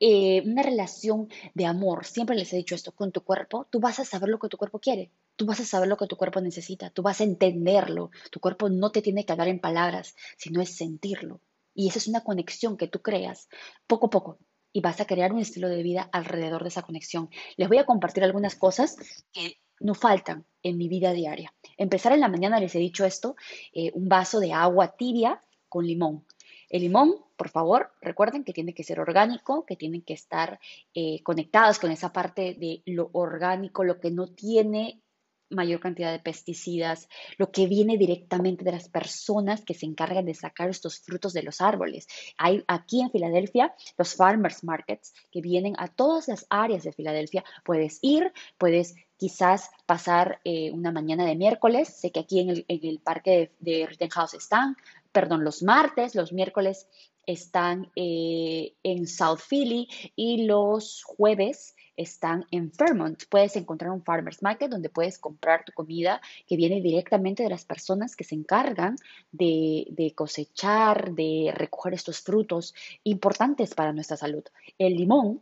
eh, 0.00 0.42
una 0.44 0.62
relación 0.62 1.28
de 1.54 1.66
amor, 1.66 2.04
siempre 2.04 2.36
les 2.36 2.52
he 2.52 2.56
dicho 2.56 2.74
esto, 2.74 2.92
con 2.92 3.12
tu 3.12 3.22
cuerpo, 3.22 3.66
tú 3.70 3.80
vas 3.80 4.00
a 4.00 4.04
saber 4.04 4.28
lo 4.28 4.38
que 4.38 4.48
tu 4.48 4.58
cuerpo 4.58 4.80
quiere, 4.80 5.12
tú 5.36 5.46
vas 5.46 5.60
a 5.60 5.64
saber 5.64 5.88
lo 5.88 5.96
que 5.96 6.06
tu 6.06 6.16
cuerpo 6.16 6.40
necesita, 6.40 6.90
tú 6.90 7.02
vas 7.02 7.20
a 7.20 7.24
entenderlo, 7.24 8.10
tu 8.30 8.40
cuerpo 8.40 8.68
no 8.68 8.90
te 8.90 9.02
tiene 9.02 9.24
que 9.24 9.32
hablar 9.32 9.48
en 9.48 9.60
palabras, 9.60 10.16
sino 10.36 10.60
es 10.60 10.76
sentirlo. 10.76 11.40
Y 11.74 11.88
esa 11.88 11.98
es 11.98 12.08
una 12.08 12.22
conexión 12.22 12.76
que 12.76 12.88
tú 12.88 13.02
creas 13.02 13.48
poco 13.86 14.06
a 14.06 14.10
poco 14.10 14.38
y 14.72 14.80
vas 14.80 15.00
a 15.00 15.06
crear 15.06 15.32
un 15.32 15.40
estilo 15.40 15.68
de 15.68 15.82
vida 15.82 16.08
alrededor 16.12 16.64
de 16.64 16.68
esa 16.68 16.82
conexión. 16.82 17.30
Les 17.56 17.68
voy 17.68 17.78
a 17.78 17.86
compartir 17.86 18.24
algunas 18.24 18.56
cosas 18.56 18.96
que 19.32 19.58
no 19.80 19.94
faltan 19.94 20.44
en 20.62 20.78
mi 20.78 20.88
vida 20.88 21.12
diaria. 21.12 21.52
Empezar 21.76 22.12
en 22.12 22.20
la 22.20 22.28
mañana, 22.28 22.60
les 22.60 22.74
he 22.74 22.78
dicho 22.78 23.04
esto, 23.04 23.36
eh, 23.72 23.90
un 23.94 24.08
vaso 24.08 24.40
de 24.40 24.52
agua 24.52 24.96
tibia 24.96 25.42
con 25.68 25.86
limón. 25.86 26.24
El 26.70 26.82
limón, 26.82 27.16
por 27.36 27.50
favor, 27.50 27.92
recuerden 28.00 28.44
que 28.44 28.52
tiene 28.52 28.74
que 28.74 28.84
ser 28.84 28.98
orgánico, 28.98 29.64
que 29.66 29.76
tienen 29.76 30.02
que 30.02 30.14
estar 30.14 30.58
eh, 30.94 31.22
conectados 31.22 31.78
con 31.78 31.90
esa 31.90 32.12
parte 32.12 32.54
de 32.54 32.82
lo 32.86 33.10
orgánico, 33.12 33.84
lo 33.84 34.00
que 34.00 34.10
no 34.10 34.28
tiene 34.28 35.02
mayor 35.50 35.80
cantidad 35.80 36.12
de 36.12 36.18
pesticidas, 36.18 37.08
lo 37.38 37.50
que 37.50 37.66
viene 37.66 37.96
directamente 37.96 38.64
de 38.64 38.72
las 38.72 38.88
personas 38.88 39.64
que 39.64 39.74
se 39.74 39.86
encargan 39.86 40.24
de 40.24 40.34
sacar 40.34 40.68
estos 40.68 41.00
frutos 41.00 41.32
de 41.32 41.42
los 41.42 41.60
árboles. 41.60 42.06
Hay 42.38 42.64
aquí 42.66 43.00
en 43.00 43.10
Filadelfia 43.10 43.74
los 43.96 44.14
farmers 44.14 44.64
markets 44.64 45.14
que 45.30 45.40
vienen 45.40 45.74
a 45.78 45.88
todas 45.88 46.28
las 46.28 46.46
áreas 46.50 46.82
de 46.84 46.92
Filadelfia. 46.92 47.44
Puedes 47.64 47.98
ir, 48.02 48.32
puedes 48.58 48.94
quizás 49.24 49.70
pasar 49.86 50.38
eh, 50.44 50.70
una 50.70 50.92
mañana 50.92 51.24
de 51.24 51.34
miércoles. 51.34 51.88
Sé 51.88 52.12
que 52.12 52.20
aquí 52.20 52.40
en 52.40 52.50
el, 52.68 53.00
parque 53.02 53.52
de, 53.58 53.86
Rittenhouse 53.86 54.34
están 54.34 54.76
perdón, 55.12 55.44
los 55.44 55.62
martes, 55.62 56.14
los 56.14 56.34
miércoles 56.34 56.88
están 57.24 57.90
eh, 57.96 58.74
en 58.82 59.06
South 59.06 59.38
Philly 59.48 59.88
y 60.14 60.44
los 60.44 61.02
jueves 61.04 61.74
están 61.96 62.44
en 62.50 62.70
Fairmont. 62.70 63.22
Puedes 63.30 63.56
encontrar 63.56 63.92
un 63.92 64.02
farmers 64.02 64.42
market 64.42 64.70
donde 64.70 64.90
puedes 64.90 65.18
comprar 65.18 65.64
tu 65.64 65.72
comida 65.72 66.20
que 66.46 66.56
viene 66.56 66.82
directamente 66.82 67.44
de 67.44 67.48
las 67.48 67.64
personas 67.64 68.14
que 68.14 68.24
se 68.24 68.34
encargan 68.34 68.96
de, 69.32 69.86
de 69.88 70.12
cosechar, 70.14 71.12
de 71.12 71.50
recoger 71.54 71.94
estos 71.94 72.20
frutos 72.20 72.74
importantes 73.04 73.74
para 73.74 73.94
nuestra 73.94 74.18
salud. 74.18 74.44
El 74.76 74.96
limón 74.96 75.40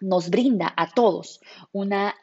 nos 0.00 0.30
brinda 0.30 0.72
a 0.74 0.88
todos 0.94 1.40
una 1.72 2.14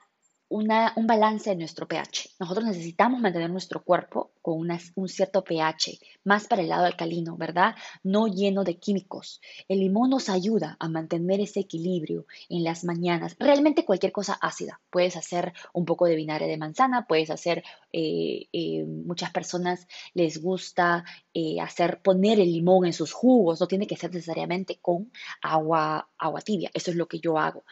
un 0.49 1.07
balance 1.07 1.49
de 1.49 1.55
nuestro 1.55 1.87
pH. 1.87 2.29
Nosotros 2.39 2.65
necesitamos 2.65 3.19
mantener 3.19 3.49
nuestro 3.49 3.83
cuerpo 3.83 4.31
con 4.41 4.65
un 4.95 5.09
cierto 5.09 5.43
pH, 5.43 5.99
más 6.23 6.47
para 6.47 6.61
el 6.61 6.69
lado 6.69 6.85
alcalino, 6.85 7.35
¿verdad? 7.35 7.75
No 8.03 8.27
lleno 8.27 8.63
de 8.63 8.77
químicos. 8.77 9.41
El 9.67 9.79
limón 9.79 10.09
nos 10.09 10.29
ayuda 10.29 10.77
a 10.79 10.87
mantener 10.87 11.41
ese 11.41 11.59
equilibrio 11.61 12.25
en 12.47 12.63
las 12.63 12.85
mañanas. 12.85 13.35
Realmente 13.39 13.83
cualquier 13.83 14.13
cosa 14.13 14.37
ácida. 14.41 14.79
Puedes 14.89 15.17
hacer 15.17 15.53
un 15.73 15.85
poco 15.85 16.05
de 16.05 16.15
vinagre 16.15 16.47
de 16.47 16.57
manzana, 16.57 17.07
puedes 17.07 17.29
hacer, 17.29 17.63
eh, 17.91 18.47
eh, 18.53 18.85
muchas 18.85 19.31
personas 19.31 19.87
les 20.13 20.41
gusta 20.41 21.03
eh, 21.33 21.59
hacer, 21.59 22.01
poner 22.01 22.39
el 22.39 22.51
limón 22.51 22.85
en 22.85 22.93
sus 22.93 23.11
jugos, 23.11 23.59
no 23.59 23.67
tiene 23.67 23.87
que 23.87 23.97
ser 23.97 24.13
necesariamente 24.13 24.79
con 24.81 25.11
agua, 25.41 26.09
agua 26.17 26.41
tibia. 26.41 26.71
Eso 26.73 26.91
es 26.91 26.97
lo 26.97 27.07
que 27.07 27.19
yo 27.19 27.37
hago. 27.37 27.63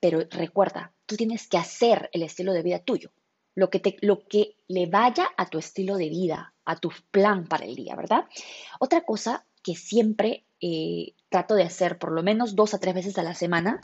Pero 0.00 0.20
recuerda, 0.30 0.92
tú 1.06 1.16
tienes 1.16 1.48
que 1.48 1.58
hacer 1.58 2.10
el 2.12 2.22
estilo 2.22 2.52
de 2.52 2.62
vida 2.62 2.78
tuyo, 2.78 3.10
lo 3.54 3.70
que, 3.70 3.80
te, 3.80 3.96
lo 4.00 4.26
que 4.26 4.56
le 4.68 4.86
vaya 4.86 5.28
a 5.36 5.48
tu 5.48 5.58
estilo 5.58 5.96
de 5.96 6.08
vida, 6.08 6.54
a 6.64 6.76
tu 6.76 6.90
plan 7.10 7.46
para 7.46 7.64
el 7.64 7.74
día, 7.74 7.94
¿verdad? 7.94 8.24
Otra 8.80 9.02
cosa 9.02 9.46
que 9.62 9.74
siempre 9.74 10.46
eh, 10.60 11.14
trato 11.28 11.54
de 11.54 11.62
hacer 11.62 11.98
por 11.98 12.12
lo 12.12 12.22
menos 12.22 12.54
dos 12.54 12.74
a 12.74 12.78
tres 12.78 12.94
veces 12.94 13.18
a 13.18 13.22
la 13.22 13.34
semana, 13.34 13.80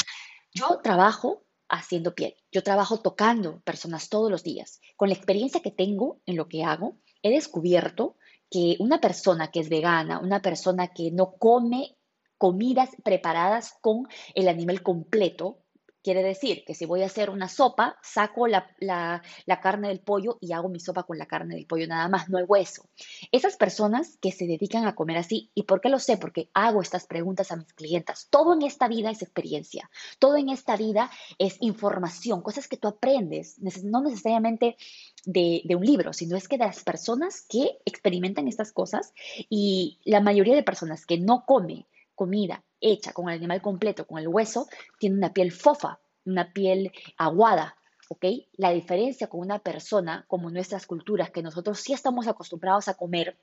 yo 0.52 0.80
trabajo 0.82 1.44
haciendo 1.68 2.14
piel, 2.14 2.34
yo 2.50 2.62
trabajo 2.62 3.00
tocando 3.00 3.60
personas 3.60 4.08
todos 4.08 4.30
los 4.30 4.42
días. 4.42 4.80
Con 4.96 5.08
la 5.08 5.14
experiencia 5.14 5.60
que 5.60 5.70
tengo 5.70 6.20
en 6.26 6.36
lo 6.36 6.48
que 6.48 6.64
hago, 6.64 6.98
he 7.22 7.30
descubierto 7.30 8.16
que 8.50 8.76
una 8.80 9.00
persona 9.00 9.50
que 9.50 9.60
es 9.60 9.68
vegana, 9.68 10.18
una 10.18 10.42
persona 10.42 10.88
que 10.88 11.12
no 11.12 11.32
come 11.38 11.96
comidas 12.36 12.90
preparadas 13.04 13.74
con 13.80 14.08
el 14.34 14.48
animal 14.48 14.82
completo, 14.82 15.58
Quiere 16.02 16.22
decir 16.22 16.64
que 16.64 16.74
si 16.74 16.86
voy 16.86 17.02
a 17.02 17.06
hacer 17.06 17.28
una 17.28 17.48
sopa, 17.48 17.98
saco 18.02 18.46
la, 18.46 19.22
carne 19.60 19.88
del 19.88 20.00
pollo 20.00 20.38
y 20.40 20.52
hago 20.52 20.70
mi 20.70 20.80
sopa 20.80 21.02
con 21.02 21.18
la 21.18 21.26
carne 21.26 21.56
del 21.56 21.66
pollo 21.66 21.86
nada 21.86 22.08
más, 22.08 22.30
no 22.30 22.38
hay 22.38 22.44
hueso. 22.44 22.88
Esas 23.32 23.56
personas 23.56 24.16
que 24.20 24.32
se 24.32 24.46
dedican 24.46 24.86
a 24.86 24.94
comer 24.94 25.18
así, 25.18 25.50
¿y 25.54 25.64
por 25.64 25.80
qué 25.80 25.90
lo 25.90 25.98
sé? 25.98 26.16
Porque 26.16 26.48
hago 26.54 26.80
estas 26.80 27.06
preguntas 27.06 27.52
a 27.52 27.56
mis 27.56 27.72
clientas. 27.74 28.28
Todo 28.30 28.54
en 28.54 28.62
esta 28.62 28.88
vida 28.88 29.10
es 29.10 29.20
experiencia, 29.20 29.90
todo 30.18 30.36
en 30.36 30.48
esta 30.48 30.76
vida 30.76 31.10
es 31.38 31.58
información, 31.60 32.40
cosas 32.40 32.66
que 32.66 32.78
tú 32.78 32.88
aprendes, 32.88 33.58
no 33.84 34.00
necesariamente 34.00 34.76
de, 35.24 35.62
un 35.76 35.84
libro, 35.84 36.12
sino 36.12 36.36
es 36.36 36.48
que 36.48 36.58
de 36.58 36.64
las 36.64 36.82
personas 36.82 37.44
que 37.48 37.78
experimentan 37.84 38.48
estas 38.48 38.72
cosas 38.72 39.12
y 39.48 39.98
la 40.04 40.20
mayoría 40.20 40.54
de 40.54 40.62
personas 40.62 41.06
que 41.06 41.18
no 41.18 41.44
come 41.46 41.86
comida 42.20 42.62
hecha 42.82 43.14
con 43.14 43.30
el 43.30 43.36
animal 43.36 43.62
completo, 43.62 44.06
con 44.06 44.18
el 44.18 44.28
hueso, 44.28 44.68
tiene 44.98 45.16
una 45.16 45.32
piel 45.32 45.52
fofa, 45.52 46.00
una 46.26 46.52
piel 46.52 46.92
aguada, 47.16 47.78
¿ok? 48.10 48.26
La 48.58 48.72
diferencia 48.72 49.28
con 49.28 49.40
una 49.40 49.58
persona, 49.60 50.26
como 50.28 50.50
nuestras 50.50 50.86
culturas, 50.86 51.30
que 51.30 51.42
nosotros 51.42 51.80
sí 51.80 51.94
estamos 51.94 52.28
acostumbrados 52.28 52.88
a 52.88 52.94
comer, 52.94 53.38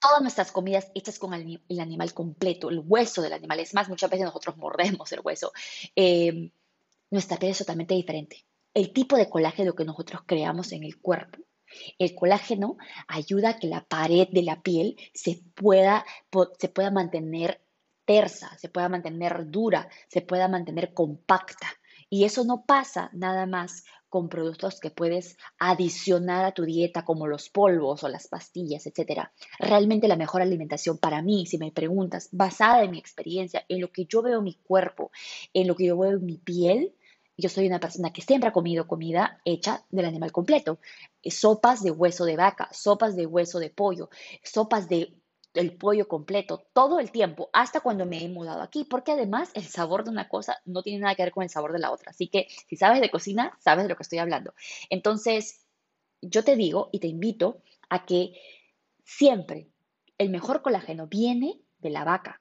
todas 0.00 0.22
nuestras 0.22 0.52
comidas 0.52 0.90
hechas 0.94 1.18
con 1.18 1.34
el, 1.34 1.60
animal 1.78 2.14
completo, 2.14 2.70
el 2.70 2.82
hueso 2.82 3.20
del 3.20 3.34
animal, 3.34 3.60
es 3.60 3.74
más, 3.74 3.90
muchas 3.90 4.08
veces 4.08 4.24
nosotros 4.24 4.56
mordemos 4.56 5.12
el 5.12 5.20
hueso, 5.22 5.52
eh, 5.94 6.50
nuestra 7.10 7.36
piel 7.36 7.52
es 7.52 7.58
totalmente 7.58 7.92
diferente. 7.92 8.46
El 8.72 8.94
tipo 8.94 9.18
de 9.18 9.28
colágeno 9.28 9.74
que 9.74 9.84
nosotros 9.84 10.22
creamos 10.24 10.72
en 10.72 10.82
el 10.82 10.98
cuerpo 10.98 11.40
el 11.98 12.14
colágeno 12.14 12.76
ayuda 13.08 13.50
a 13.50 13.58
que 13.58 13.66
la 13.66 13.84
pared 13.84 14.28
de 14.30 14.42
la 14.42 14.62
piel 14.62 14.96
se 15.14 15.42
pueda, 15.54 16.04
se 16.58 16.68
pueda 16.68 16.90
mantener 16.90 17.65
tersa, 18.06 18.56
se 18.56 18.70
pueda 18.70 18.88
mantener 18.88 19.50
dura, 19.50 19.88
se 20.08 20.22
pueda 20.22 20.48
mantener 20.48 20.94
compacta. 20.94 21.66
Y 22.08 22.24
eso 22.24 22.44
no 22.44 22.64
pasa 22.64 23.10
nada 23.12 23.46
más 23.46 23.84
con 24.08 24.28
productos 24.28 24.80
que 24.80 24.90
puedes 24.90 25.36
adicionar 25.58 26.44
a 26.44 26.52
tu 26.52 26.64
dieta 26.64 27.04
como 27.04 27.26
los 27.26 27.50
polvos 27.50 28.04
o 28.04 28.08
las 28.08 28.28
pastillas, 28.28 28.86
etc. 28.86 29.28
Realmente 29.58 30.08
la 30.08 30.16
mejor 30.16 30.40
alimentación 30.40 30.98
para 30.98 31.20
mí, 31.20 31.46
si 31.46 31.58
me 31.58 31.72
preguntas, 31.72 32.28
basada 32.32 32.84
en 32.84 32.92
mi 32.92 32.98
experiencia, 32.98 33.64
en 33.68 33.80
lo 33.80 33.90
que 33.90 34.06
yo 34.06 34.22
veo 34.22 34.38
en 34.38 34.44
mi 34.44 34.54
cuerpo, 34.54 35.10
en 35.52 35.66
lo 35.66 35.74
que 35.74 35.86
yo 35.86 35.98
veo 35.98 36.12
en 36.12 36.24
mi 36.24 36.38
piel, 36.38 36.94
yo 37.36 37.48
soy 37.48 37.66
una 37.66 37.80
persona 37.80 38.12
que 38.12 38.22
siempre 38.22 38.48
ha 38.48 38.52
comido 38.52 38.86
comida 38.86 39.40
hecha 39.44 39.84
del 39.90 40.06
animal 40.06 40.32
completo. 40.32 40.78
Sopas 41.22 41.82
de 41.82 41.90
hueso 41.90 42.24
de 42.24 42.36
vaca, 42.36 42.68
sopas 42.72 43.16
de 43.16 43.26
hueso 43.26 43.58
de 43.58 43.68
pollo, 43.68 44.08
sopas 44.42 44.88
de 44.88 45.12
el 45.60 45.76
pollo 45.76 46.08
completo 46.08 46.66
todo 46.72 47.00
el 47.00 47.10
tiempo, 47.10 47.50
hasta 47.52 47.80
cuando 47.80 48.06
me 48.06 48.24
he 48.24 48.28
mudado 48.28 48.62
aquí, 48.62 48.84
porque 48.84 49.12
además 49.12 49.50
el 49.54 49.64
sabor 49.64 50.04
de 50.04 50.10
una 50.10 50.28
cosa 50.28 50.58
no 50.64 50.82
tiene 50.82 51.00
nada 51.00 51.14
que 51.14 51.22
ver 51.22 51.32
con 51.32 51.42
el 51.42 51.50
sabor 51.50 51.72
de 51.72 51.78
la 51.78 51.90
otra. 51.90 52.10
Así 52.10 52.28
que 52.28 52.48
si 52.68 52.76
sabes 52.76 53.00
de 53.00 53.10
cocina, 53.10 53.56
sabes 53.60 53.84
de 53.84 53.88
lo 53.88 53.96
que 53.96 54.02
estoy 54.02 54.18
hablando. 54.18 54.54
Entonces, 54.90 55.66
yo 56.22 56.44
te 56.44 56.56
digo 56.56 56.88
y 56.92 57.00
te 57.00 57.08
invito 57.08 57.62
a 57.88 58.04
que 58.04 58.32
siempre 59.04 59.68
el 60.18 60.30
mejor 60.30 60.62
colágeno 60.62 61.06
viene 61.06 61.60
de 61.78 61.90
la 61.90 62.04
vaca, 62.04 62.40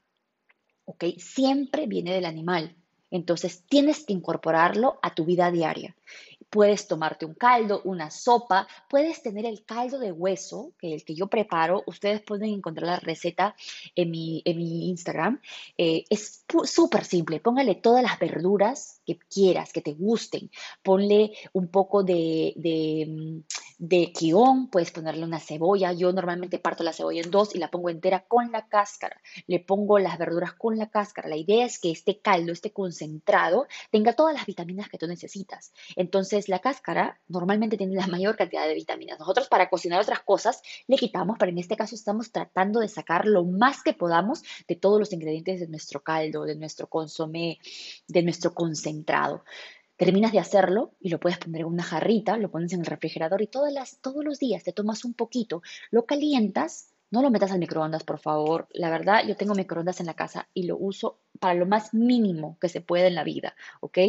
¿ok? 0.86 1.06
Siempre 1.18 1.88
viene 1.88 2.14
del 2.14 2.26
animal. 2.26 2.76
Entonces 3.12 3.64
tienes 3.68 4.06
que 4.06 4.14
incorporarlo 4.14 5.00
a 5.02 5.14
tu 5.14 5.26
vida 5.26 5.52
diaria. 5.52 5.96
Puedes 6.50 6.88
tomarte 6.88 7.26
un 7.26 7.34
caldo, 7.34 7.82
una 7.84 8.10
sopa, 8.12 8.68
puedes 8.90 9.22
tener 9.22 9.46
el 9.46 9.66
caldo 9.66 10.00
de 10.00 10.12
hueso, 10.12 10.74
que 10.80 10.94
el 10.94 11.04
que 11.04 11.16
yo 11.16 11.28
preparo, 11.28 11.84
ustedes 11.86 12.22
pueden 12.22 12.50
encontrar 12.50 12.88
la 12.88 13.00
receta 13.00 13.56
en 13.96 14.12
mi, 14.12 14.42
en 14.46 14.58
mi 14.58 14.90
Instagram. 14.90 15.42
Eh, 15.78 16.06
es 16.10 16.46
súper 16.64 17.04
simple, 17.06 17.40
póngale 17.40 17.76
todas 17.76 18.04
las 18.04 18.20
verduras 18.20 19.02
que 19.06 19.18
quieras, 19.18 19.74
que 19.74 19.82
te 19.82 19.94
gusten, 19.94 20.50
ponle 20.82 21.32
un 21.54 21.68
poco 21.68 22.04
de, 22.04 22.54
de 22.56 23.06
mm, 23.08 23.40
de 23.78 24.14
puedes 24.72 24.92
ponerle 24.92 25.24
una 25.24 25.40
cebolla. 25.40 25.92
Yo 25.94 26.12
normalmente 26.12 26.60
parto 26.60 26.84
la 26.84 26.94
cebolla 26.94 27.22
en 27.22 27.32
dos 27.32 27.56
y 27.56 27.60
la 27.60 27.70
pongo 27.70 27.90
entera 27.90 28.26
con 28.28 28.52
la 28.52 28.68
cáscara. 28.68 29.22
Le 29.48 29.60
pongo 29.60 30.00
las 30.00 30.18
verduras 30.18 30.54
con 30.54 30.78
la 30.78 30.90
cáscara. 30.90 31.30
La 31.30 31.38
idea 31.38 31.66
es 31.66 31.80
que 31.80 31.92
este 31.92 32.20
caldo, 32.20 32.52
este 32.52 32.72
concentrado, 32.72 33.68
tenga 33.92 34.14
todas 34.14 34.34
las 34.34 34.46
vitaminas 34.46 34.90
que 34.90 34.98
tú 34.98 35.08
necesitas. 35.08 35.74
La 36.48 36.60
cáscara 36.60 37.18
normalmente 37.30 37.78
tiene 37.78 37.96
la 37.96 38.08
mayor 38.08 38.36
cantidad 38.36 38.68
de 38.68 38.74
vitaminas. 38.74 39.18
Nosotros 39.18 39.48
para 39.48 39.70
cocinar 39.70 40.02
otras 40.02 40.20
cosas 40.20 40.62
le 40.88 40.98
quitamos, 40.98 41.38
pero 41.40 41.52
en 41.52 41.58
este 41.58 41.78
caso 41.78 41.96
estamos 41.96 42.32
tratando 42.32 42.82
de 42.82 42.90
sacar 42.90 43.26
lo 43.26 43.46
más 43.46 43.84
que 43.84 43.94
podamos 43.94 44.44
de 44.68 44.76
todos 44.76 45.00
los 45.00 45.14
ingredientes 45.14 45.62
de 45.62 45.68
nuestro 45.68 46.04
caldo, 46.04 46.44
de 46.44 46.56
nuestro 46.56 46.88
consomé, 46.88 47.60
de 48.08 48.22
nuestro 48.22 48.54
concentrado. 48.54 49.46
Terminas 49.96 50.34
de 50.34 50.40
hacerlo 50.40 50.92
y 51.00 51.08
lo 51.08 51.22
puedes 51.22 51.38
poner 51.38 51.62
en 51.62 51.68
una 51.68 51.84
jarrita, 51.84 52.36
lo 52.36 52.52
pones 52.52 52.74
en 52.74 52.82
el 52.82 52.86
refrigerador 52.86 53.42
y 53.42 53.48
todas 53.48 53.72
las, 53.72 54.00
todos 54.02 54.26
los 54.26 54.40
días 54.40 54.64
te 54.64 54.74
tomas 54.74 55.06
un 55.06 55.14
poquito, 55.14 55.62
lo 55.90 56.06
calientas, 56.06 56.90
no 57.12 57.22
lo 57.22 57.32
metas 57.32 57.52
al 57.52 57.60
microondas, 57.60 58.04
por 58.04 58.20
favor. 58.20 58.68
La 58.74 58.90
verdad, 58.90 59.26
yo 59.26 59.38
tengo 59.38 59.56
microondas 59.56 60.02
en 60.02 60.08
la 60.08 60.16
casa 60.16 60.50
y 60.54 60.64
lo 60.64 60.76
uso 60.78 61.20
para 61.40 61.54
lo 61.54 61.66
más 61.66 61.94
mínimo 61.94 62.58
que 62.60 62.68
se 62.68 62.82
puede 62.82 63.08
en 63.08 63.16
la 63.16 63.24
vida, 63.24 63.56
¿ok? 63.80 64.00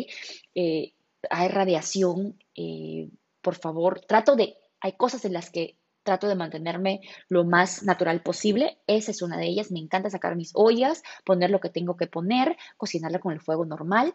Eh, 0.56 0.92
hay 1.30 1.48
radiación, 1.48 2.38
eh, 2.54 3.10
por 3.40 3.54
favor, 3.54 4.00
trato 4.00 4.36
de, 4.36 4.56
hay 4.80 4.92
cosas 4.92 5.24
en 5.24 5.32
las 5.32 5.50
que 5.50 5.78
trato 6.02 6.28
de 6.28 6.36
mantenerme 6.36 7.00
lo 7.28 7.44
más 7.44 7.82
natural 7.82 8.22
posible. 8.22 8.78
Esa 8.86 9.10
es 9.10 9.22
una 9.22 9.36
de 9.36 9.46
ellas. 9.46 9.72
Me 9.72 9.80
encanta 9.80 10.08
sacar 10.08 10.36
mis 10.36 10.52
ollas, 10.54 11.02
poner 11.24 11.50
lo 11.50 11.60
que 11.60 11.68
tengo 11.68 11.96
que 11.96 12.06
poner, 12.06 12.56
cocinarla 12.76 13.18
con 13.18 13.32
el 13.32 13.40
fuego 13.40 13.64
normal 13.64 14.14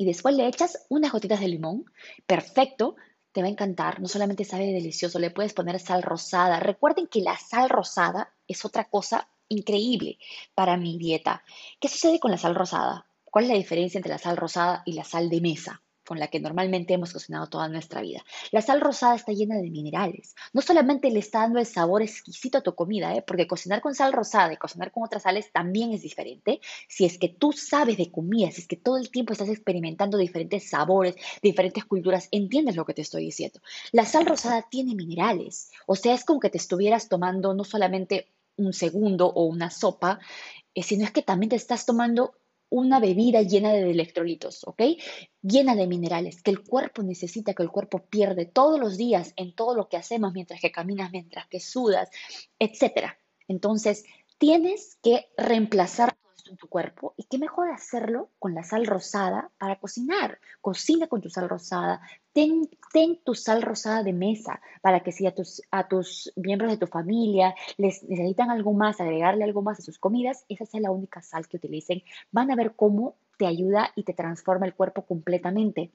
y 0.00 0.06
después 0.06 0.34
le 0.34 0.46
echas 0.46 0.86
unas 0.88 1.12
gotitas 1.12 1.40
de 1.40 1.48
limón, 1.48 1.84
perfecto, 2.26 2.96
te 3.32 3.42
va 3.42 3.48
a 3.48 3.50
encantar, 3.50 4.00
no 4.00 4.08
solamente 4.08 4.46
sabe 4.46 4.72
delicioso, 4.72 5.18
le 5.18 5.30
puedes 5.30 5.52
poner 5.52 5.78
sal 5.78 6.02
rosada. 6.02 6.58
Recuerden 6.58 7.06
que 7.06 7.20
la 7.20 7.36
sal 7.36 7.68
rosada 7.68 8.32
es 8.48 8.64
otra 8.64 8.88
cosa 8.88 9.28
increíble 9.48 10.18
para 10.54 10.78
mi 10.78 10.96
dieta. 10.96 11.44
¿Qué 11.78 11.88
sucede 11.88 12.18
con 12.18 12.30
la 12.30 12.38
sal 12.38 12.54
rosada? 12.54 13.06
¿Cuál 13.24 13.44
es 13.44 13.50
la 13.50 13.56
diferencia 13.58 13.98
entre 13.98 14.12
la 14.12 14.16
sal 14.16 14.38
rosada 14.38 14.82
y 14.86 14.94
la 14.94 15.04
sal 15.04 15.28
de 15.28 15.42
mesa? 15.42 15.82
Con 16.10 16.18
la 16.18 16.26
que 16.26 16.40
normalmente 16.40 16.92
hemos 16.92 17.12
cocinado 17.12 17.46
toda 17.46 17.68
nuestra 17.68 18.00
vida. 18.00 18.24
La 18.50 18.62
sal 18.62 18.80
rosada 18.80 19.14
está 19.14 19.30
llena 19.30 19.58
de 19.58 19.70
minerales. 19.70 20.34
No 20.52 20.60
solamente 20.60 21.08
le 21.08 21.20
está 21.20 21.42
dando 21.42 21.60
el 21.60 21.66
sabor 21.66 22.02
exquisito 22.02 22.58
a 22.58 22.62
tu 22.62 22.74
comida, 22.74 23.14
¿eh? 23.14 23.22
porque 23.22 23.46
cocinar 23.46 23.80
con 23.80 23.94
sal 23.94 24.12
rosada 24.12 24.52
y 24.52 24.56
cocinar 24.56 24.90
con 24.90 25.04
otras 25.04 25.22
sales 25.22 25.52
también 25.52 25.92
es 25.92 26.02
diferente. 26.02 26.60
Si 26.88 27.04
es 27.04 27.16
que 27.16 27.28
tú 27.28 27.52
sabes 27.52 27.96
de 27.96 28.10
comida, 28.10 28.50
si 28.50 28.62
es 28.62 28.66
que 28.66 28.74
todo 28.74 28.96
el 28.96 29.12
tiempo 29.12 29.32
estás 29.32 29.50
experimentando 29.50 30.18
diferentes 30.18 30.68
sabores, 30.68 31.14
diferentes 31.44 31.84
culturas, 31.84 32.26
entiendes 32.32 32.74
lo 32.74 32.84
que 32.84 32.94
te 32.94 33.02
estoy 33.02 33.26
diciendo. 33.26 33.60
La 33.92 34.04
sal 34.04 34.26
rosada 34.26 34.66
tiene 34.68 34.96
minerales, 34.96 35.70
o 35.86 35.94
sea, 35.94 36.14
es 36.14 36.24
como 36.24 36.40
que 36.40 36.50
te 36.50 36.58
estuvieras 36.58 37.08
tomando 37.08 37.54
no 37.54 37.62
solamente 37.62 38.32
un 38.56 38.72
segundo 38.72 39.28
o 39.28 39.44
una 39.44 39.70
sopa, 39.70 40.18
eh, 40.74 40.82
sino 40.82 41.04
es 41.04 41.12
que 41.12 41.22
también 41.22 41.50
te 41.50 41.56
estás 41.56 41.86
tomando 41.86 42.34
una 42.70 43.00
bebida 43.00 43.42
llena 43.42 43.72
de 43.72 43.90
electrolitos, 43.90 44.62
¿ok? 44.66 44.82
Llena 45.42 45.74
de 45.74 45.86
minerales 45.86 46.42
que 46.42 46.50
el 46.50 46.62
cuerpo 46.62 47.02
necesita, 47.02 47.52
que 47.52 47.62
el 47.62 47.70
cuerpo 47.70 48.06
pierde 48.06 48.46
todos 48.46 48.80
los 48.80 48.96
días 48.96 49.32
en 49.36 49.54
todo 49.54 49.74
lo 49.74 49.88
que 49.88 49.96
hacemos 49.96 50.32
mientras 50.32 50.60
que 50.60 50.70
caminas, 50.70 51.10
mientras 51.12 51.46
que 51.48 51.60
sudas, 51.60 52.08
etc. 52.58 53.10
Entonces, 53.48 54.04
tienes 54.38 54.96
que 55.02 55.26
reemplazar 55.36 56.09
en 56.50 56.56
tu 56.56 56.68
cuerpo 56.68 57.14
y 57.16 57.24
qué 57.24 57.38
mejor 57.38 57.70
hacerlo 57.70 58.30
con 58.38 58.54
la 58.54 58.62
sal 58.62 58.86
rosada 58.86 59.50
para 59.58 59.76
cocinar. 59.76 60.38
Cocina 60.60 61.06
con 61.06 61.20
tu 61.20 61.30
sal 61.30 61.48
rosada, 61.48 62.00
ten, 62.32 62.68
tu 63.24 63.34
sal 63.34 63.62
rosada 63.62 64.02
de 64.02 64.12
mesa 64.12 64.60
para 64.82 65.00
que 65.00 65.12
si 65.12 65.26
a 65.26 65.34
tus, 65.34 65.62
a 65.70 65.88
tus 65.88 66.32
miembros 66.36 66.70
de 66.70 66.76
tu 66.76 66.86
familia 66.86 67.54
les 67.76 68.02
necesitan 68.02 68.50
algo 68.50 68.72
más, 68.72 69.00
agregarle 69.00 69.44
algo 69.44 69.62
más 69.62 69.78
a 69.78 69.82
sus 69.82 69.98
comidas, 69.98 70.44
esa 70.48 70.66
sea 70.66 70.80
la 70.80 70.90
única 70.90 71.22
sal 71.22 71.48
que 71.48 71.56
utilicen. 71.56 72.02
Van 72.32 72.50
a 72.50 72.56
ver 72.56 72.74
cómo 72.74 73.16
te 73.38 73.46
ayuda 73.46 73.90
y 73.94 74.02
te 74.02 74.12
transforma 74.12 74.66
el 74.66 74.74
cuerpo 74.74 75.02
completamente. 75.06 75.92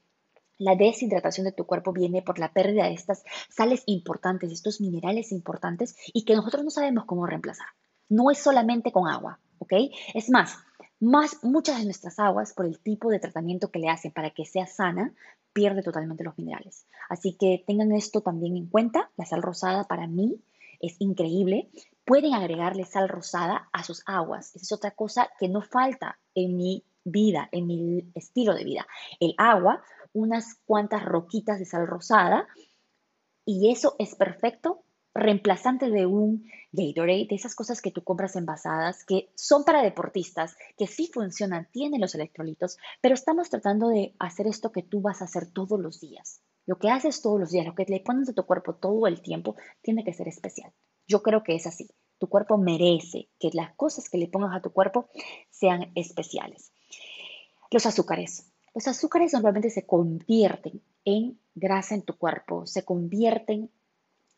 La 0.58 0.76
deshidratación 0.76 1.46
de 1.46 1.52
tu 1.52 1.66
cuerpo 1.66 1.92
viene 1.92 2.22
por 2.22 2.40
la 2.40 2.54
pérdida 2.54 2.86
de 2.86 2.94
estas 2.94 3.24
sales 3.50 3.84
importantes, 3.88 4.52
estos 4.52 4.80
minerales 4.80 5.34
importantes 5.34 5.98
y 6.14 6.24
que 6.24 6.34
nosotros 6.34 6.64
no 6.64 6.70
sabemos 6.70 7.04
cómo 7.06 7.26
reemplazar. 7.26 7.68
No 8.10 8.32
es 8.32 8.38
solamente 8.38 8.92
con 8.92 9.08
agua, 9.08 9.40
¿ok? 9.60 9.74
Es 10.14 10.30
más, 10.30 10.58
más, 11.00 11.44
muchas 11.44 11.80
de 11.80 11.86
nuestras 11.86 12.20
aguas, 12.20 12.54
por 12.54 12.66
el 12.66 12.80
tipo 12.80 13.10
de 13.10 13.20
tratamiento 13.20 13.72
que 13.72 13.80
le 13.80 13.90
hacen 13.90 14.12
para 14.12 14.32
que 14.32 14.46
sea 14.46 14.66
sana, 14.66 15.14
pierde 15.54 15.84
totalmente 15.84 16.24
los 16.24 16.38
minerales. 16.38 16.86
Así 17.10 17.34
que 17.34 17.64
tengan 17.66 17.92
esto 17.92 18.22
también 18.22 18.58
en 18.58 18.68
cuenta. 18.68 19.10
La 19.16 19.26
sal 19.26 19.42
rosada 19.42 19.86
para 19.86 20.08
mí 20.08 20.42
es 20.82 20.96
increíble. 21.00 21.70
Pueden 22.06 22.34
agregarle 22.34 22.86
sal 22.86 23.10
rosada 23.10 23.70
a 23.72 23.84
sus 23.84 24.04
aguas. 24.06 24.56
Esa 24.56 24.64
es 24.64 24.72
otra 24.72 24.92
cosa 24.92 25.30
que 25.40 25.48
no 25.48 25.62
falta 25.62 26.20
en 26.34 26.58
mi 26.58 26.84
vida, 27.04 27.50
en 27.52 27.68
mi 27.68 28.12
estilo 28.16 28.54
de 28.54 28.64
vida. 28.64 28.88
El 29.20 29.34
agua, 29.38 29.82
unas 30.14 30.56
cuantas 30.66 31.06
roquitas 31.06 31.60
de 31.60 31.66
sal 31.66 31.88
rosada 31.88 32.48
y 33.46 33.72
eso 33.72 33.96
es 34.00 34.16
perfecto 34.16 34.85
reemplazante 35.16 35.90
de 35.90 36.06
un 36.06 36.46
Gatorade, 36.74 37.28
de 37.30 37.36
esas 37.36 37.56
cosas 37.56 37.82
que 37.82 37.90
tú 37.90 38.04
compras 38.04 38.36
envasadas, 38.36 39.06
que 39.06 39.32
son 39.36 39.64
para 39.64 39.82
deportistas, 39.82 40.58
que 40.78 40.88
sí 40.88 41.10
funcionan, 41.12 41.70
tienen 41.72 42.02
los 42.02 42.14
electrolitos, 42.16 42.78
pero 43.02 43.16
estamos 43.16 43.50
tratando 43.50 43.88
de 43.88 44.14
hacer 44.20 44.46
esto 44.46 44.74
que 44.74 44.84
tú 44.84 45.00
vas 45.02 45.22
a 45.22 45.26
hacer 45.26 45.50
todos 45.52 45.80
los 45.80 46.02
días. 46.02 46.42
Lo 46.66 46.78
que 46.78 46.90
haces 46.90 47.22
todos 47.22 47.40
los 47.40 47.52
días, 47.52 47.66
lo 47.66 47.76
que 47.76 47.86
le 47.88 48.02
pones 48.02 48.28
a 48.28 48.34
tu 48.34 48.46
cuerpo 48.46 48.76
todo 48.76 49.08
el 49.08 49.22
tiempo, 49.22 49.56
tiene 49.82 50.04
que 50.04 50.14
ser 50.14 50.28
especial. 50.28 50.74
Yo 51.08 51.24
creo 51.24 51.44
que 51.44 51.56
es 51.56 51.66
así. 51.66 51.88
Tu 52.18 52.28
cuerpo 52.28 52.58
merece 52.58 53.30
que 53.40 53.52
las 53.54 53.74
cosas 53.76 54.10
que 54.10 54.18
le 54.18 54.28
pongas 54.28 54.56
a 54.56 54.62
tu 54.62 54.72
cuerpo 54.72 55.10
sean 55.50 55.92
especiales. 55.96 56.74
Los 57.72 57.86
azúcares. 57.86 58.52
Los 58.74 58.88
azúcares 58.88 59.32
normalmente 59.32 59.70
se 59.70 59.86
convierten 59.86 60.82
en 61.06 61.40
grasa 61.54 61.96
en 61.96 62.02
tu 62.02 62.18
cuerpo, 62.18 62.66
se 62.66 62.84
convierten 62.84 63.70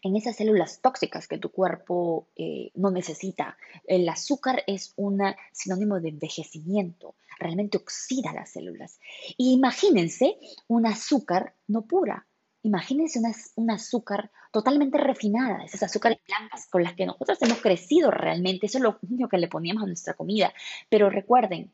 en 0.04 0.16
esas 0.16 0.36
células 0.36 0.80
tóxicas 0.82 1.28
que 1.28 1.38
tu 1.38 1.50
cuerpo 1.50 2.28
eh, 2.36 2.72
no 2.76 2.92
necesita. 2.92 3.58
El 3.86 4.08
azúcar 4.08 4.64
es 4.68 4.94
un 4.96 5.22
sinónimo 5.52 6.00
de 6.00 6.10
envejecimiento, 6.10 7.16
realmente 7.40 7.78
oxida 7.78 8.34
las 8.34 8.52
células. 8.52 9.00
Y 9.38 9.54
imagínense 9.54 10.38
un 10.68 10.86
azúcar 10.86 11.56
no 11.68 11.84
pura. 11.84 12.28
Imagínense 12.64 13.22
un 13.56 13.72
azúcar 13.72 14.32
totalmente 14.52 14.98
refinada, 14.98 15.64
esas 15.64 15.84
azúcares 15.84 16.20
blancas 16.28 16.68
con 16.70 16.84
las 16.84 16.96
que 16.96 17.06
nosotros 17.06 17.42
hemos 17.42 17.62
crecido 17.62 18.12
realmente. 18.12 18.66
Eso 18.66 18.80
es 18.80 18.84
lo 18.84 19.00
único 19.10 19.30
que 19.30 19.38
le 19.38 19.48
poníamos 19.48 19.84
a 19.84 19.88
nuestra 19.88 20.16
comida. 20.16 20.54
Pero 20.90 21.10
recuerden, 21.10 21.72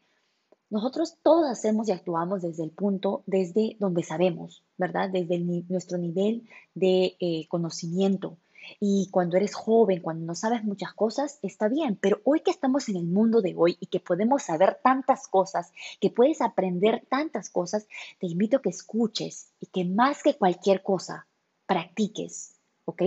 nosotros 0.73 1.17
todos 1.21 1.47
hacemos 1.47 1.87
y 1.87 1.91
actuamos 1.91 2.41
desde 2.41 2.63
el 2.63 2.71
punto, 2.71 3.21
desde 3.27 3.77
donde 3.79 4.01
sabemos, 4.01 4.63
¿verdad? 4.75 5.07
Desde 5.11 5.37
nuestro 5.37 5.99
nivel 5.99 6.49
de 6.73 7.15
eh, 7.19 7.47
conocimiento. 7.47 8.37
Y 8.79 9.07
cuando 9.11 9.37
eres 9.37 9.53
joven, 9.53 10.01
cuando 10.01 10.25
no 10.25 10.33
sabes 10.33 10.63
muchas 10.63 10.91
cosas, 10.93 11.37
está 11.43 11.67
bien. 11.67 11.95
Pero 12.01 12.21
hoy 12.23 12.39
que 12.39 12.49
estamos 12.49 12.89
en 12.89 12.95
el 12.95 13.05
mundo 13.05 13.43
de 13.43 13.53
hoy 13.55 13.77
y 13.79 13.85
que 13.85 13.99
podemos 13.99 14.41
saber 14.41 14.79
tantas 14.83 15.27
cosas, 15.27 15.71
que 16.01 16.09
puedes 16.09 16.41
aprender 16.41 17.05
tantas 17.07 17.51
cosas, 17.51 17.85
te 18.19 18.25
invito 18.25 18.57
a 18.57 18.61
que 18.63 18.69
escuches 18.69 19.51
y 19.59 19.67
que 19.67 19.85
más 19.85 20.23
que 20.23 20.37
cualquier 20.37 20.81
cosa, 20.81 21.27
practiques. 21.67 22.55
¿Ok? 22.85 23.03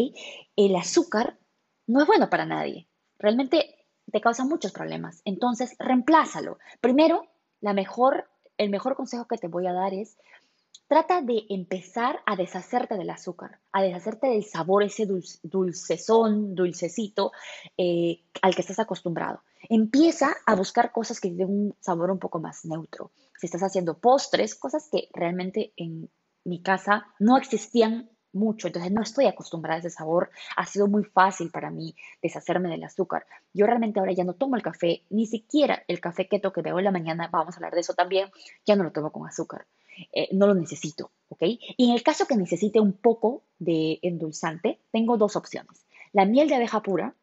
El 0.55 0.77
azúcar 0.77 1.37
no 1.89 2.01
es 2.01 2.07
bueno 2.07 2.31
para 2.31 2.47
nadie. 2.47 2.87
Realmente 3.19 3.75
te 4.13 4.21
causa 4.21 4.45
muchos 4.45 4.71
problemas. 4.71 5.21
Entonces, 5.25 5.75
reemplázalo. 5.81 6.59
Primero, 6.81 7.27
la 7.67 7.73
mejor, 7.73 8.29
el 8.59 8.71
mejor 8.71 8.95
consejo 8.95 9.27
que 9.27 9.39
te 9.39 9.49
voy 9.49 9.67
a 9.67 9.73
dar 9.73 9.93
es 9.93 10.17
Trata 10.89 11.21
de 11.21 11.47
empezar 11.49 12.21
a 12.27 12.37
deshacerte 12.37 12.97
del 12.97 13.11
azúcar, 13.11 13.59
a 13.73 13.83
deshacerte 13.83 14.29
del 14.29 14.45
sabor, 14.45 14.85
ese 14.85 15.05
dulcezón, 15.43 16.55
dulcecito 16.55 17.33
eh, 17.77 18.21
al 18.41 18.55
que 18.55 18.61
estás 18.61 18.79
acostumbrado. 18.79 19.43
Empieza 19.69 20.37
a 20.47 20.55
buscar 20.55 20.93
cosas 20.93 21.19
que 21.19 21.33
den 21.33 21.49
un 21.49 21.77
sabor 21.81 22.13
un 22.13 22.21
poco 22.21 22.39
más 22.39 22.65
neutro. 22.65 23.11
Si 23.37 23.47
estás 23.47 23.63
haciendo 23.63 23.99
postres, 23.99 24.55
cosas 24.55 24.89
que 24.93 25.09
realmente 25.13 25.73
en 25.77 26.09
mi 26.45 26.63
casa 26.63 27.09
no 27.19 27.37
existían 27.37 28.09
mucho, 28.37 28.69
entonces 28.69 28.93
no 28.93 29.03
estoy 29.03 29.27
acostumbrada 29.27 29.77
a 29.77 29.81
ese 29.81 29.91
sabor. 29.91 30.31
Ha 30.57 30.67
sido 30.67 30.87
muy 30.87 31.05
fácil 31.05 31.51
para 31.51 31.71
mí 31.71 31.97
deshacerme 32.23 32.69
del 32.69 32.85
azúcar. 32.85 33.27
Yo 33.53 33.67
realmente 33.67 33.99
ahora 33.99 34.13
ya 34.13 34.25
no 34.25 34.35
tomo 34.35 34.57
el 34.57 34.63
café, 34.63 35.03
ni 35.11 35.27
siquiera 35.27 35.83
el 35.89 36.01
café 36.01 36.29
keto 36.29 36.53
que 36.53 36.63
veo 36.63 36.79
en 36.79 36.85
la 36.85 36.93
mañana, 36.93 37.29
vamos 37.33 37.55
a 37.55 37.59
hablar 37.59 37.75
de 37.75 37.81
eso 37.81 37.95
también, 37.95 38.31
ya 38.65 38.77
no 38.77 38.85
lo 38.85 38.93
tomo 38.93 39.11
con 39.11 39.27
azúcar. 39.27 39.67
Eh, 40.13 40.29
no 40.33 40.47
lo 40.47 40.55
necesito, 40.55 41.11
¿ok? 41.29 41.43
Y 41.43 41.89
en 41.89 41.95
el 41.95 42.03
caso 42.03 42.27
que 42.27 42.37
necesite 42.37 42.81
un 42.81 42.93
poco 42.93 43.45
de 43.59 43.99
endulzante, 44.03 44.81
tengo 44.93 45.17
dos 45.17 45.37
opciones. 45.37 45.87
La 46.13 46.27
miel 46.27 46.49
de 46.49 46.57
abeja 46.57 46.83
pura, 46.83 47.15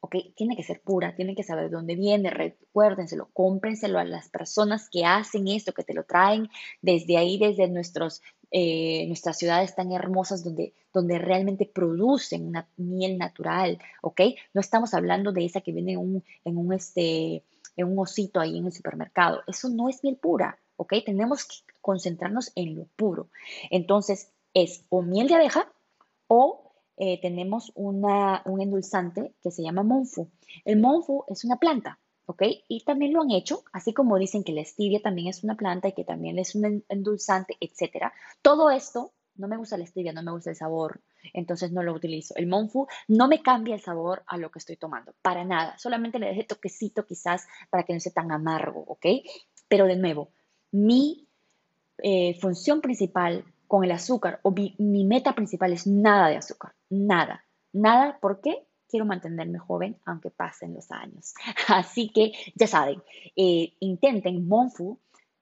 ¿ok? 0.00 0.16
Tiene 0.34 0.56
que 0.56 0.64
ser 0.64 0.80
pura, 0.80 1.14
tienen 1.14 1.36
que 1.36 1.44
saber 1.44 1.64
de 1.64 1.76
dónde 1.76 1.94
viene, 1.94 2.30
recuérdenselo, 2.30 3.30
cómprenselo 3.32 4.00
a 4.00 4.04
las 4.04 4.28
personas 4.28 4.88
que 4.90 5.04
hacen 5.04 5.46
esto, 5.46 5.72
que 5.72 5.84
te 5.84 5.94
lo 5.94 6.04
traen 6.04 6.48
desde 6.80 7.16
ahí, 7.16 7.38
desde 7.38 7.68
nuestros, 7.68 8.20
eh, 8.54 9.06
nuestras 9.06 9.38
ciudades 9.38 9.74
tan 9.74 9.92
hermosas 9.92 10.44
donde, 10.44 10.74
donde 10.92 11.18
realmente 11.18 11.64
producen 11.64 12.46
una 12.46 12.68
miel 12.76 13.16
natural, 13.16 13.78
¿ok? 14.02 14.20
No 14.52 14.60
estamos 14.60 14.92
hablando 14.92 15.32
de 15.32 15.46
esa 15.46 15.62
que 15.62 15.72
viene 15.72 15.92
en 15.92 16.58
un, 16.58 16.72
este, 16.74 17.44
en 17.76 17.86
un 17.86 17.98
osito 17.98 18.40
ahí 18.40 18.58
en 18.58 18.66
el 18.66 18.72
supermercado. 18.72 19.40
Eso 19.46 19.70
no 19.70 19.88
es 19.88 20.04
miel 20.04 20.16
pura, 20.16 20.58
¿ok? 20.76 20.96
Tenemos 21.06 21.46
que 21.46 21.54
concentrarnos 21.80 22.52
en 22.54 22.76
lo 22.76 22.84
puro. 22.94 23.30
Entonces, 23.70 24.30
es 24.52 24.84
o 24.90 25.00
miel 25.00 25.28
de 25.28 25.36
abeja 25.36 25.72
o 26.26 26.74
eh, 26.98 27.18
tenemos 27.22 27.72
una, 27.74 28.42
un 28.44 28.60
endulzante 28.60 29.32
que 29.42 29.50
se 29.50 29.62
llama 29.62 29.82
monfu. 29.82 30.28
El 30.66 30.78
monfu 30.78 31.24
es 31.26 31.42
una 31.44 31.56
planta, 31.56 31.98
Y 32.40 32.84
también 32.84 33.12
lo 33.12 33.22
han 33.22 33.30
hecho, 33.30 33.64
así 33.72 33.92
como 33.92 34.18
dicen 34.18 34.44
que 34.44 34.52
la 34.52 34.64
stevia 34.64 35.00
también 35.00 35.28
es 35.28 35.44
una 35.44 35.56
planta 35.56 35.88
y 35.88 35.92
que 35.92 36.04
también 36.04 36.38
es 36.38 36.54
un 36.54 36.84
endulzante, 36.88 37.56
etc. 37.60 38.12
Todo 38.42 38.70
esto, 38.70 39.12
no 39.36 39.48
me 39.48 39.56
gusta 39.56 39.78
la 39.78 39.86
stevia, 39.86 40.12
no 40.12 40.22
me 40.22 40.32
gusta 40.32 40.50
el 40.50 40.56
sabor, 40.56 41.00
entonces 41.32 41.72
no 41.72 41.82
lo 41.82 41.92
utilizo. 41.92 42.34
El 42.36 42.46
monfu 42.46 42.86
no 43.08 43.28
me 43.28 43.42
cambia 43.42 43.74
el 43.74 43.80
sabor 43.80 44.22
a 44.26 44.36
lo 44.36 44.50
que 44.50 44.58
estoy 44.58 44.76
tomando, 44.76 45.14
para 45.22 45.44
nada. 45.44 45.78
Solamente 45.78 46.18
le 46.18 46.26
deje 46.28 46.44
toquecito 46.44 47.06
quizás 47.06 47.46
para 47.70 47.84
que 47.84 47.94
no 47.94 48.00
sea 48.00 48.12
tan 48.12 48.30
amargo, 48.32 48.84
¿ok? 48.86 49.06
Pero 49.68 49.86
de 49.86 49.96
nuevo, 49.96 50.30
mi 50.70 51.28
eh, 51.98 52.38
función 52.40 52.80
principal 52.80 53.44
con 53.72 53.84
el 53.84 53.92
azúcar 53.92 54.40
o 54.42 54.50
mi, 54.50 54.74
meta 54.78 55.34
principal 55.34 55.72
es 55.72 55.86
nada 55.86 56.28
de 56.28 56.36
azúcar, 56.36 56.74
nada, 56.90 57.44
nada, 57.72 58.18
¿por 58.20 58.40
qué? 58.42 58.66
Quiero 58.92 59.06
mantenerme 59.06 59.58
joven 59.58 59.96
aunque 60.04 60.28
pasen 60.30 60.74
los 60.74 60.90
años. 60.90 61.32
Así 61.68 62.10
que 62.10 62.32
ya 62.54 62.66
saben, 62.66 63.02
eh, 63.34 63.72
intenten 63.80 64.46
Monfu, 64.46 64.98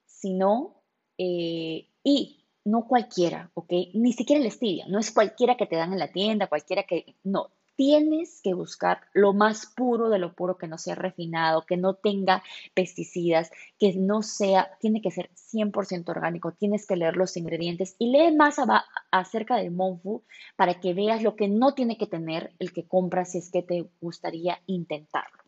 si 0.07 0.35
no, 0.35 0.85
eh, 1.19 1.89
y 2.05 2.45
no 2.65 2.87
cualquiera, 2.87 3.51
¿ok? 3.55 3.73
Ni 3.95 4.13
siquiera 4.13 4.41
el 4.41 4.53
stevia, 4.53 4.87
no 4.87 5.01
es 5.01 5.11
cualquiera 5.11 5.57
que 5.57 5.67
te 5.67 5.75
dan 5.75 5.93
en 5.93 5.99
la 5.99 6.13
tienda, 6.13 6.47
cualquiera 6.47 6.85
que, 6.85 7.17
no, 7.25 7.51
tienes 7.81 8.43
que 8.45 8.53
buscar 8.53 9.01
lo 9.15 9.33
más 9.33 9.65
puro 9.75 10.11
de 10.11 10.19
lo 10.19 10.35
puro, 10.35 10.59
que 10.59 10.69
no 10.69 10.77
sea 10.77 10.97
refinado, 10.97 11.65
que 11.65 11.79
no 11.79 11.95
tenga 11.95 12.43
pesticidas, 12.75 13.51
que 13.79 13.95
no 13.95 14.21
sea, 14.21 14.73
tiene 14.81 15.01
que 15.01 15.11
ser 15.11 15.31
100% 15.35 16.11
orgánico, 16.11 16.53
tienes 16.53 16.87
que 16.87 16.97
leer 16.97 17.17
los 17.17 17.39
ingredientes 17.39 17.97
y 17.99 18.13
lee 18.13 18.37
más 18.37 18.57
acerca 19.11 19.57
del 19.57 19.71
Monfu 19.71 20.25
para 20.57 20.79
que 20.79 20.93
veas 20.93 21.23
lo 21.23 21.37
que 21.37 21.49
no 21.49 21.73
tiene 21.73 21.97
que 21.97 22.07
tener 22.07 22.53
el 22.59 22.75
que 22.75 22.87
compras 22.87 23.33
si 23.33 23.39
es 23.39 23.51
que 23.51 23.63
te 23.63 23.89
gustaría 24.03 24.61
intentarlo. 24.67 25.40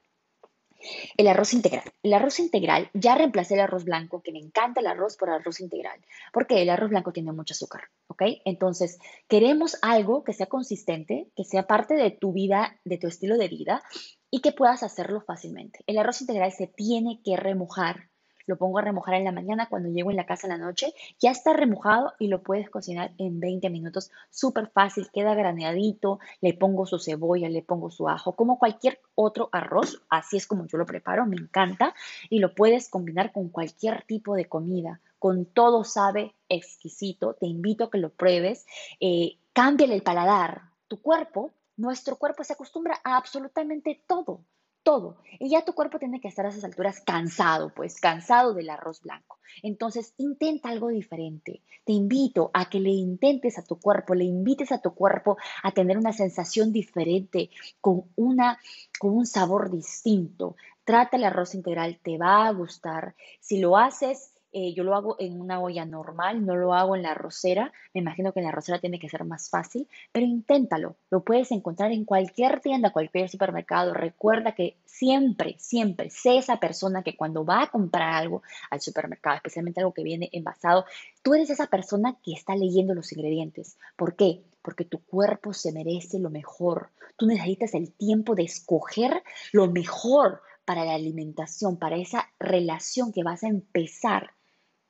El 1.17 1.29
arroz 1.29 1.55
integral. 1.55 1.85
El 2.03 2.15
arroz 2.15 2.39
integral, 2.39 2.91
ya 2.95 3.15
reemplacé 3.15 3.55
el 3.55 3.61
arroz 3.61 3.85
blanco, 3.85 4.23
que 4.23 4.33
me 4.33 4.39
encanta 4.39 4.81
el 4.81 4.87
arroz 4.87 5.17
por 5.17 5.31
arroz 5.31 5.61
integral, 5.61 6.01
porque 6.33 6.63
el 6.63 6.71
arroz 6.71 6.91
blanco 6.91 7.13
tiene 7.13 7.33
mucho 7.33 7.55
azúcar, 7.55 7.83
¿ok? 8.09 8.23
Entonces, 8.45 8.99
queremos 9.29 9.79
algo 9.83 10.25
que 10.25 10.33
sea 10.33 10.47
consistente, 10.47 11.31
que 11.37 11.45
sea 11.45 11.67
parte 11.67 11.95
de 11.95 12.11
tu 12.11 12.33
vida, 12.33 12.81
de 12.85 12.99
tu 12.99 13.07
estilo 13.07 13.37
de 13.37 13.49
vida 13.49 13.83
y 14.31 14.41
que 14.41 14.53
puedas 14.53 14.83
hacerlo 14.83 15.21
fácilmente. 15.21 15.81
El 15.87 15.99
arroz 15.99 16.21
integral 16.21 16.53
se 16.53 16.67
tiene 16.67 17.21
que 17.25 17.37
remojar 17.37 18.12
lo 18.47 18.57
pongo 18.57 18.79
a 18.79 18.83
remojar 18.83 19.15
en 19.15 19.25
la 19.25 19.33
mañana, 19.33 19.69
cuando 19.69 19.89
llego 19.89 20.11
en 20.11 20.17
la 20.17 20.27
casa 20.27 20.47
en 20.47 20.59
la 20.59 20.65
noche, 20.65 20.95
ya 21.19 21.31
está 21.31 21.53
remojado 21.53 22.13
y 22.19 22.29
lo 22.29 22.43
puedes 22.43 22.71
cocinar 22.71 23.13
en 23.19 23.41
20 23.41 23.71
minutos. 23.71 24.11
Súper 24.31 24.69
fácil, 24.69 25.11
queda 25.13 25.35
graneadito, 25.35 26.19
le 26.41 26.55
pongo 26.55 26.87
su 26.87 26.99
cebolla, 26.99 27.49
le 27.49 27.63
pongo 27.63 27.91
su 27.91 28.09
ajo, 28.09 28.33
como 28.33 28.59
cualquier 28.59 29.01
otro 29.15 29.49
arroz, 29.53 30.03
así 30.09 30.37
es 30.37 30.47
como 30.47 30.67
yo 30.67 30.79
lo 30.79 30.87
preparo, 30.87 31.27
me 31.27 31.37
encanta, 31.37 31.95
y 32.31 32.39
lo 32.39 32.55
puedes 32.55 32.89
combinar 32.89 33.33
con 33.33 33.49
cualquier 33.49 34.03
tipo 34.03 34.35
de 34.35 34.47
comida. 34.47 35.01
Con 35.19 35.45
todo 35.45 35.85
sabe 35.85 36.35
exquisito, 36.49 37.35
te 37.35 37.47
invito 37.47 37.85
a 37.85 37.91
que 37.91 37.99
lo 37.99 38.11
pruebes. 38.11 38.67
Eh, 38.99 39.39
cámbiale 39.53 39.95
el 39.95 40.03
paladar. 40.03 40.63
Tu 40.89 41.01
cuerpo, 41.01 41.53
nuestro 41.77 42.17
cuerpo 42.17 42.43
se 42.43 42.55
acostumbra 42.55 43.01
a 43.05 43.17
absolutamente 43.17 44.03
todo 44.07 44.41
todo. 44.83 45.17
Y 45.39 45.51
ya 45.51 45.65
tu 45.65 45.73
cuerpo 45.73 45.99
tiene 45.99 46.21
que 46.21 46.29
estar 46.29 46.47
a 46.47 46.51
esas 46.51 46.65
alturas 46.65 47.01
cansado, 47.01 47.73
pues 47.75 48.01
cansado 48.01 48.55
del 48.55 48.71
arroz 48.71 49.01
blanco. 49.03 49.39
Entonces, 49.63 50.15
intenta 50.19 50.69
algo 50.69 50.89
diferente. 50.89 51.63
Te 51.85 51.93
invito 51.93 52.51
a 52.55 52.69
que 52.69 52.81
le 52.81 52.91
intentes 52.91 53.59
a 53.59 53.65
tu 53.65 53.79
cuerpo, 53.79 54.15
le 54.15 54.25
invites 54.25 54.73
a 54.73 54.81
tu 54.81 54.95
cuerpo 54.95 55.37
a 55.63 55.73
tener 55.73 55.99
una 55.99 56.13
sensación 56.13 56.73
diferente, 56.73 57.51
con, 57.81 58.05
una, 58.17 58.59
con 58.99 59.17
un 59.17 59.27
sabor 59.27 59.71
distinto. 59.71 60.57
Trata 60.85 61.17
el 61.17 61.25
arroz 61.25 61.55
integral, 61.55 61.99
te 62.03 62.19
va 62.19 62.47
a 62.47 62.53
gustar. 62.53 63.15
Si 63.41 63.59
lo 63.59 63.77
haces 63.77 64.32
eh, 64.55 64.75
yo 64.75 64.85
lo 64.85 64.95
hago 64.95 65.17
en 65.19 65.41
una 65.41 65.61
olla 65.61 65.87
normal, 65.87 66.45
no 66.45 66.57
lo 66.57 66.75
hago 66.75 66.95
en 66.95 67.03
la 67.03 67.13
arrocera. 67.13 67.73
Me 67.95 68.01
imagino 68.03 68.33
que 68.33 68.41
en 68.41 68.45
la 68.45 68.51
arrocera 68.51 68.79
tiene 68.79 68.99
que 68.99 69.09
ser 69.09 69.25
más 69.25 69.49
fácil, 69.49 69.89
pero 70.13 70.27
inténtalo. 70.27 70.97
Lo 71.11 71.25
puedes 71.25 71.51
encontrar 71.53 71.91
en 71.91 72.05
cualquier 72.05 72.61
tienda, 72.61 72.93
cualquier 72.93 73.31
supermercado. 73.31 73.95
Recuerda 73.95 74.53
que 74.53 74.77
siempre, 74.85 75.57
siempre 75.59 76.11
sé 76.11 76.37
esa 76.37 76.59
persona 76.61 77.03
que 77.03 77.17
cuando 77.17 77.47
va 77.47 77.63
a 77.63 77.71
comprar 77.71 78.13
algo 78.13 78.43
al 78.71 78.83
supermercado, 78.83 79.37
especialmente 79.37 79.81
algo 79.81 79.95
que 79.95 80.05
viene 80.05 80.29
envasado, 80.33 80.85
tú 81.23 81.35
eres 81.35 81.49
esa 81.49 81.69
persona 81.69 82.17
que 82.23 82.33
está 82.33 82.55
leyendo 82.55 82.95
los 82.95 83.11
ingredientes. 83.13 83.79
¿Por 83.97 84.17
qué? 84.17 84.43
Porque 84.61 84.85
tu 84.85 84.99
cuerpo 84.99 85.55
se 85.55 85.73
merece 85.73 86.19
lo 86.19 86.29
mejor. 86.29 86.91
Tú 87.17 87.27
necesitas 87.27 87.73
el 87.75 87.93
tiempo 87.93 88.35
de 88.35 88.43
escoger 88.43 89.23
lo 89.53 89.71
mejor 89.71 90.43
para 90.65 90.85
la 90.85 90.95
alimentación, 90.95 91.79
para 91.79 91.97
esa 91.97 92.29
relación 92.39 93.13
que 93.13 93.25
vas 93.25 93.43
a 93.45 93.49
empezar 93.49 94.31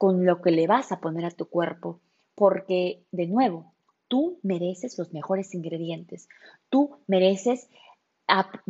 con 0.02 0.26
lo 0.26 0.42
que 0.42 0.50
le 0.50 0.66
vas 0.66 0.90
a 0.90 0.98
poner 0.98 1.24
a 1.24 1.30
tu 1.30 1.46
cuerpo, 1.46 2.00
porque 2.34 3.04
de 3.12 3.28
nuevo, 3.28 3.72
tú 4.08 4.40
mereces 4.42 4.98
los 4.98 5.12
mejores 5.12 5.54
ingredientes, 5.54 6.28
tú 6.70 6.96
mereces, 7.06 7.68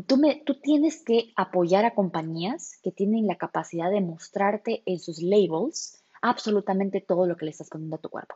tú, 0.07 0.21
tú 0.45 0.61
tienes 0.61 1.03
que 1.03 1.33
apoyar 1.35 1.87
a 1.87 1.95
compañías 1.95 2.79
que 2.83 2.93
tienen 2.93 3.27
la 3.27 3.37
capacidad 3.37 3.91
de 3.91 4.03
mostrarte 4.03 4.83
en 4.85 4.99
sus 5.01 5.23
labels 5.23 6.05
absolutamente 6.21 7.01
todo 7.01 7.27
lo 7.27 7.39
que 7.39 7.47
le 7.47 7.53
estás 7.53 7.71
poniendo 7.71 7.97
a 7.97 8.01
tu 8.01 8.11
cuerpo. 8.11 8.35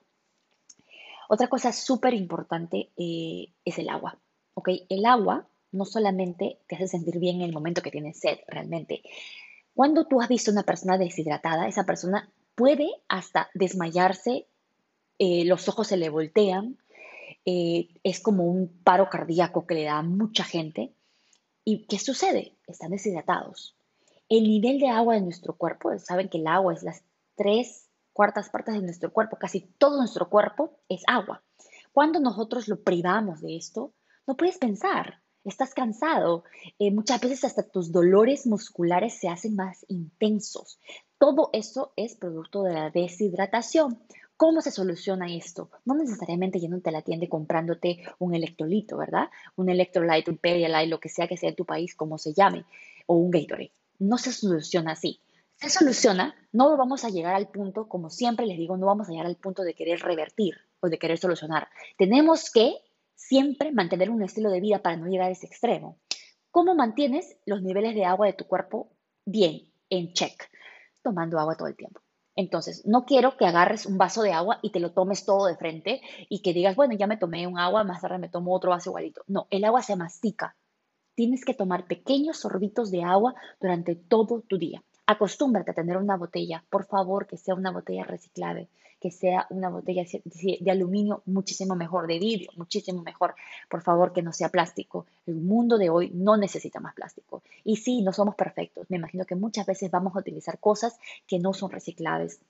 Otra 1.29 1.49
cosa 1.49 1.75
súper 1.75 2.15
importante 2.15 2.93
eh, 2.97 3.53
es 3.67 3.79
el 3.79 3.91
agua. 3.91 4.19
¿ok? 4.55 4.71
El 4.89 5.05
agua 5.05 5.47
no 5.71 5.85
solamente 5.85 6.61
te 6.67 6.77
hace 6.77 6.89
sentir 6.89 7.19
bien 7.19 7.43
en 7.43 7.43
el 7.43 7.53
momento 7.53 7.83
que 7.83 7.91
tienes 7.91 8.19
sed, 8.19 8.39
realmente. 8.49 9.03
Cuando 9.75 10.07
tú 10.07 10.23
has 10.23 10.31
visto 10.31 10.51
una 10.51 10.63
persona 10.63 10.97
deshidratada, 10.97 11.69
esa 11.69 11.85
persona 11.85 12.31
puede 12.57 12.91
hasta 13.09 13.49
desmayarse, 13.55 14.49
eh, 15.19 15.45
los 15.45 15.69
ojos 15.69 15.87
se 15.87 15.97
le 15.97 16.09
voltean, 16.09 16.79
eh, 17.45 17.89
es 18.03 18.19
como 18.21 18.45
un 18.45 18.69
paro 18.83 19.09
cardíaco 19.09 19.67
que 19.67 19.75
le 19.75 19.85
da 19.85 19.99
a 19.99 20.03
mucha 20.03 20.43
gente. 20.43 20.93
¿Y 21.65 21.87
qué 21.87 21.99
sucede? 21.99 22.57
Están 22.67 22.91
deshidratados. 22.91 23.77
El 24.29 24.45
nivel 24.45 24.81
de 24.81 24.89
agua 24.89 25.15
de 25.15 25.21
nuestro 25.21 25.55
cuerpo, 25.55 25.97
saben 25.99 26.29
que 26.29 26.39
el 26.39 26.49
agua 26.49 26.75
es 26.75 26.83
las 26.83 27.05
tres 27.37 27.89
cuartas 28.13 28.49
partes 28.49 28.75
de 28.75 28.81
nuestro 28.81 29.13
cuerpo, 29.13 29.37
casi 29.37 29.61
todo 29.61 29.99
nuestro 29.99 30.29
cuerpo 30.29 30.81
es 30.89 31.03
agua. 31.07 31.43
Cuando 31.93 32.19
nosotros 32.19 32.67
lo 32.67 32.83
privamos 32.83 33.41
de 33.43 33.57
esto, 33.57 33.93
no 34.27 34.37
puedes 34.37 34.59
pensar, 34.59 35.21
estás 35.45 35.75
cansado, 35.75 36.45
eh, 36.79 36.91
muchas 36.91 37.21
veces 37.21 37.45
hasta 37.45 37.63
tus 37.63 37.93
dolores 37.93 38.47
musculares 38.47 39.15
se 39.15 39.29
hacen 39.29 39.55
más 39.55 39.85
intensos. 39.89 40.81
Todo 41.19 41.49
eso 41.55 41.93
es 41.97 42.15
producto 42.15 42.63
de 42.63 42.75
la 42.75 42.91
deshidratación. 42.91 43.99
¿Cómo 44.37 44.61
se 44.61 44.71
soluciona 44.71 45.35
esto? 45.35 45.71
No 45.87 45.95
necesariamente 45.95 46.61
yéndote 46.61 46.91
a 46.91 46.93
la 46.93 47.01
tienda 47.01 47.27
comprándote 47.27 48.03
un 48.19 48.35
electrolito, 48.35 48.99
¿verdad? 48.99 49.31
Un 49.57 49.71
electrolyte, 49.71 50.31
un 50.31 50.37
Pedialyte, 50.37 50.91
lo 50.91 51.01
que 51.01 51.09
sea 51.09 51.27
que 51.27 51.39
sea 51.39 51.49
en 51.49 51.57
tu 51.57 51.65
país, 51.65 51.95
como 51.95 52.19
se 52.19 52.35
llame, 52.35 52.67
o 53.07 53.17
un 53.17 53.31
Gatorade. 53.31 53.73
No 53.99 54.19
se 54.19 54.31
soluciona 54.31 54.93
así. 54.93 55.21
Se 55.59 55.71
soluciona, 55.71 56.35
no 56.53 56.77
vamos 56.77 57.03
a 57.07 57.09
llegar 57.09 57.35
al 57.35 57.49
punto, 57.49 57.89
como 57.89 58.11
siempre 58.11 58.45
les 58.45 58.59
digo, 58.59 58.77
no 58.77 58.85
vamos 58.85 59.09
a 59.09 59.13
llegar 59.13 59.27
al 59.27 59.37
punto 59.37 59.63
de 59.63 59.73
querer 59.73 60.01
revertir 60.01 60.55
o 60.81 60.91
de 60.91 60.99
querer 60.99 61.17
solucionar. 61.17 61.69
Tenemos 61.97 62.51
que 62.51 62.75
siempre 63.15 63.73
mantener 63.73 64.11
un 64.11 64.23
estilo 64.23 64.51
de 64.51 64.61
vida 64.61 64.83
para 64.83 64.99
no 64.99 65.07
llegar 65.07 65.29
a 65.29 65.33
ese 65.33 65.47
extremo. 65.47 65.97
¿Cómo 66.51 66.75
mantienes 66.75 67.39
los 67.47 67.63
niveles 67.63 67.95
de 67.95 68.05
agua 68.05 68.27
de 68.27 68.35
tu 68.35 68.45
cuerpo 68.45 68.91
bien, 69.25 69.63
en 69.89 70.13
check? 70.13 70.51
Tomando 71.07 71.39
agua 71.39 71.55
todo 71.55 71.69
el 71.69 71.77
tiempo. 71.77 72.01
Entonces, 72.35 72.85
no 72.85 73.05
quiero 73.05 73.37
que 73.37 73.47
agarres 73.47 73.87
un 73.87 73.97
vaso 73.97 74.23
de 74.23 74.33
agua 74.33 74.59
y 74.61 74.73
te 74.73 74.81
lo 74.81 74.91
tomes 74.91 75.25
todo 75.25 75.47
de 75.47 75.55
frente 75.55 76.01
y 76.29 76.43
que 76.43 76.53
digas, 76.53 76.75
bueno, 76.75 76.95
ya 76.95 77.07
me 77.07 77.17
tomé 77.17 77.47
un 77.47 77.61
agua, 77.61 77.85
más 77.85 78.01
tarde 78.01 78.19
me 78.19 78.29
tomo 78.29 78.53
otro 78.53 78.71
vaso 78.71 78.91
igualito. 78.91 79.23
No, 79.29 79.47
el 79.51 79.63
agua 79.65 79.83
se 79.83 79.95
mastica. 79.95 80.57
Tienes 81.15 81.45
que 81.45 81.55
tomar 81.55 81.87
pequeños 81.87 82.41
sorbitos 82.41 82.91
de 82.91 83.05
agua 83.05 83.37
durante 83.61 83.95
todo 83.95 84.43
tu 84.49 84.59
día. 84.59 84.83
Acostúmbrate 85.09 85.71
a 85.71 85.75
tener 85.75 85.97
una 85.97 86.17
botella, 86.17 86.65
por 86.69 86.85
favor, 86.85 87.27
que 87.27 87.37
sea 87.37 87.55
una 87.55 87.71
botella 87.71 88.03
reciclable, 88.03 88.69
que 89.01 89.13
sea 89.13 89.47
una 89.51 89.69
botella 89.69 90.05
de 90.05 90.71
aluminio 90.71 91.23
muchísimo 91.27 91.77
mejor, 91.77 92.09
de 92.09 92.19
vidrio 92.19 92.51
muchísimo 92.57 93.03
mejor. 93.03 93.37
Por 93.69 93.83
favor, 93.83 94.13
que 94.13 94.23
no 94.23 94.33
sea 94.33 94.49
plástico. 94.49 95.07
El 95.27 95.37
mundo 95.37 95.79
de 95.79 95.91
hoy 95.91 96.11
no 96.13 96.37
necesita 96.37 96.81
más 96.81 96.95
plástico. 96.95 97.45
Y 97.63 97.77
sí, 97.77 98.03
no 98.03 98.13
somos 98.13 98.35
perfectos. 98.35 98.87
Me 98.89 98.97
imagino 98.97 99.25
que 99.25 99.37
muchas 99.37 99.65
veces 99.65 99.93
vamos 99.93 100.17
a 100.17 100.19
utilizar 100.19 100.59
cosas 100.59 100.99
que 101.29 101.39
no 101.39 101.53
son 101.53 101.71
reciclables 101.71 102.41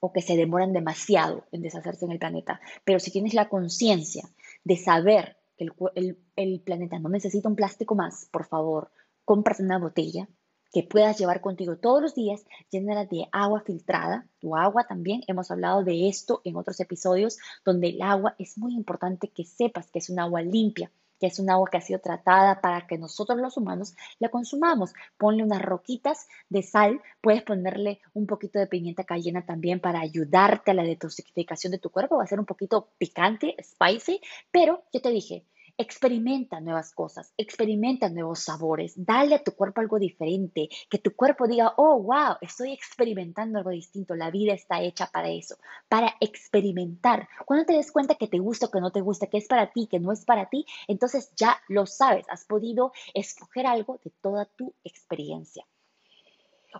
o 0.00 0.10
que 0.10 0.22
se 0.22 0.36
demoran 0.36 0.72
demasiado 0.72 1.44
en 1.52 1.60
deshacerse 1.60 2.06
en 2.06 2.12
el 2.12 2.18
planeta. 2.18 2.60
Pero 2.84 2.98
si 2.98 3.10
tienes 3.10 3.34
la 3.34 3.50
conciencia 3.50 4.26
de 4.64 4.76
saber 4.78 5.36
que 5.58 5.66
el, 5.94 6.18
el 6.36 6.60
planeta 6.60 6.98
no 6.98 7.10
necesita 7.10 7.48
un 7.48 7.56
plástico 7.56 7.94
más, 7.94 8.26
por 8.30 8.46
favor, 8.46 8.90
cómprate 9.24 9.62
una 9.62 9.78
botella 9.78 10.28
que 10.74 10.82
puedas 10.82 11.16
llevar 11.16 11.40
contigo 11.40 11.76
todos 11.76 12.02
los 12.02 12.16
días, 12.16 12.44
llénala 12.68 13.04
de 13.04 13.28
agua 13.30 13.62
filtrada. 13.64 14.26
Tu 14.40 14.56
agua 14.56 14.82
también, 14.88 15.22
hemos 15.28 15.52
hablado 15.52 15.84
de 15.84 16.08
esto 16.08 16.40
en 16.42 16.56
otros 16.56 16.80
episodios, 16.80 17.38
donde 17.64 17.90
el 17.90 18.02
agua 18.02 18.34
es 18.40 18.58
muy 18.58 18.74
importante 18.74 19.28
que 19.28 19.44
sepas 19.44 19.88
que 19.92 20.00
es 20.00 20.10
un 20.10 20.18
agua 20.18 20.42
limpia, 20.42 20.90
que 21.20 21.28
es 21.28 21.38
un 21.38 21.48
agua 21.48 21.68
que 21.70 21.76
ha 21.76 21.80
sido 21.80 22.00
tratada 22.00 22.60
para 22.60 22.88
que 22.88 22.98
nosotros 22.98 23.38
los 23.38 23.56
humanos 23.56 23.94
la 24.18 24.30
consumamos. 24.30 24.94
Ponle 25.16 25.44
unas 25.44 25.62
roquitas 25.62 26.26
de 26.48 26.64
sal, 26.64 27.00
puedes 27.20 27.44
ponerle 27.44 28.00
un 28.12 28.26
poquito 28.26 28.58
de 28.58 28.66
pimienta 28.66 29.04
cayena 29.04 29.46
también 29.46 29.78
para 29.78 30.00
ayudarte 30.00 30.72
a 30.72 30.74
la 30.74 30.82
detoxificación 30.82 31.70
de 31.70 31.78
tu 31.78 31.90
cuerpo. 31.90 32.16
Va 32.16 32.24
a 32.24 32.26
ser 32.26 32.40
un 32.40 32.46
poquito 32.46 32.88
picante, 32.98 33.54
spicy, 33.62 34.20
pero 34.50 34.82
yo 34.92 35.00
te 35.00 35.10
dije, 35.10 35.46
Experimenta 35.76 36.60
nuevas 36.60 36.92
cosas, 36.94 37.32
experimenta 37.36 38.08
nuevos 38.08 38.44
sabores, 38.44 38.94
dale 38.96 39.34
a 39.34 39.42
tu 39.42 39.52
cuerpo 39.56 39.80
algo 39.80 39.98
diferente, 39.98 40.68
que 40.88 40.98
tu 40.98 41.16
cuerpo 41.16 41.48
diga, 41.48 41.74
oh, 41.76 42.00
wow, 42.00 42.36
estoy 42.40 42.72
experimentando 42.72 43.58
algo 43.58 43.70
distinto, 43.70 44.14
la 44.14 44.30
vida 44.30 44.52
está 44.52 44.82
hecha 44.82 45.10
para 45.12 45.30
eso, 45.30 45.56
para 45.88 46.14
experimentar. 46.20 47.28
Cuando 47.44 47.66
te 47.66 47.72
des 47.72 47.90
cuenta 47.90 48.14
que 48.14 48.28
te 48.28 48.38
gusta 48.38 48.66
o 48.66 48.70
que 48.70 48.80
no 48.80 48.92
te 48.92 49.00
gusta, 49.00 49.26
que 49.26 49.38
es 49.38 49.48
para 49.48 49.72
ti, 49.72 49.88
que 49.88 49.98
no 49.98 50.12
es 50.12 50.24
para 50.24 50.48
ti, 50.48 50.64
entonces 50.86 51.32
ya 51.36 51.58
lo 51.68 51.86
sabes, 51.86 52.24
has 52.28 52.44
podido 52.44 52.92
escoger 53.12 53.66
algo 53.66 53.98
de 54.04 54.12
toda 54.20 54.44
tu 54.44 54.74
experiencia. 54.84 55.66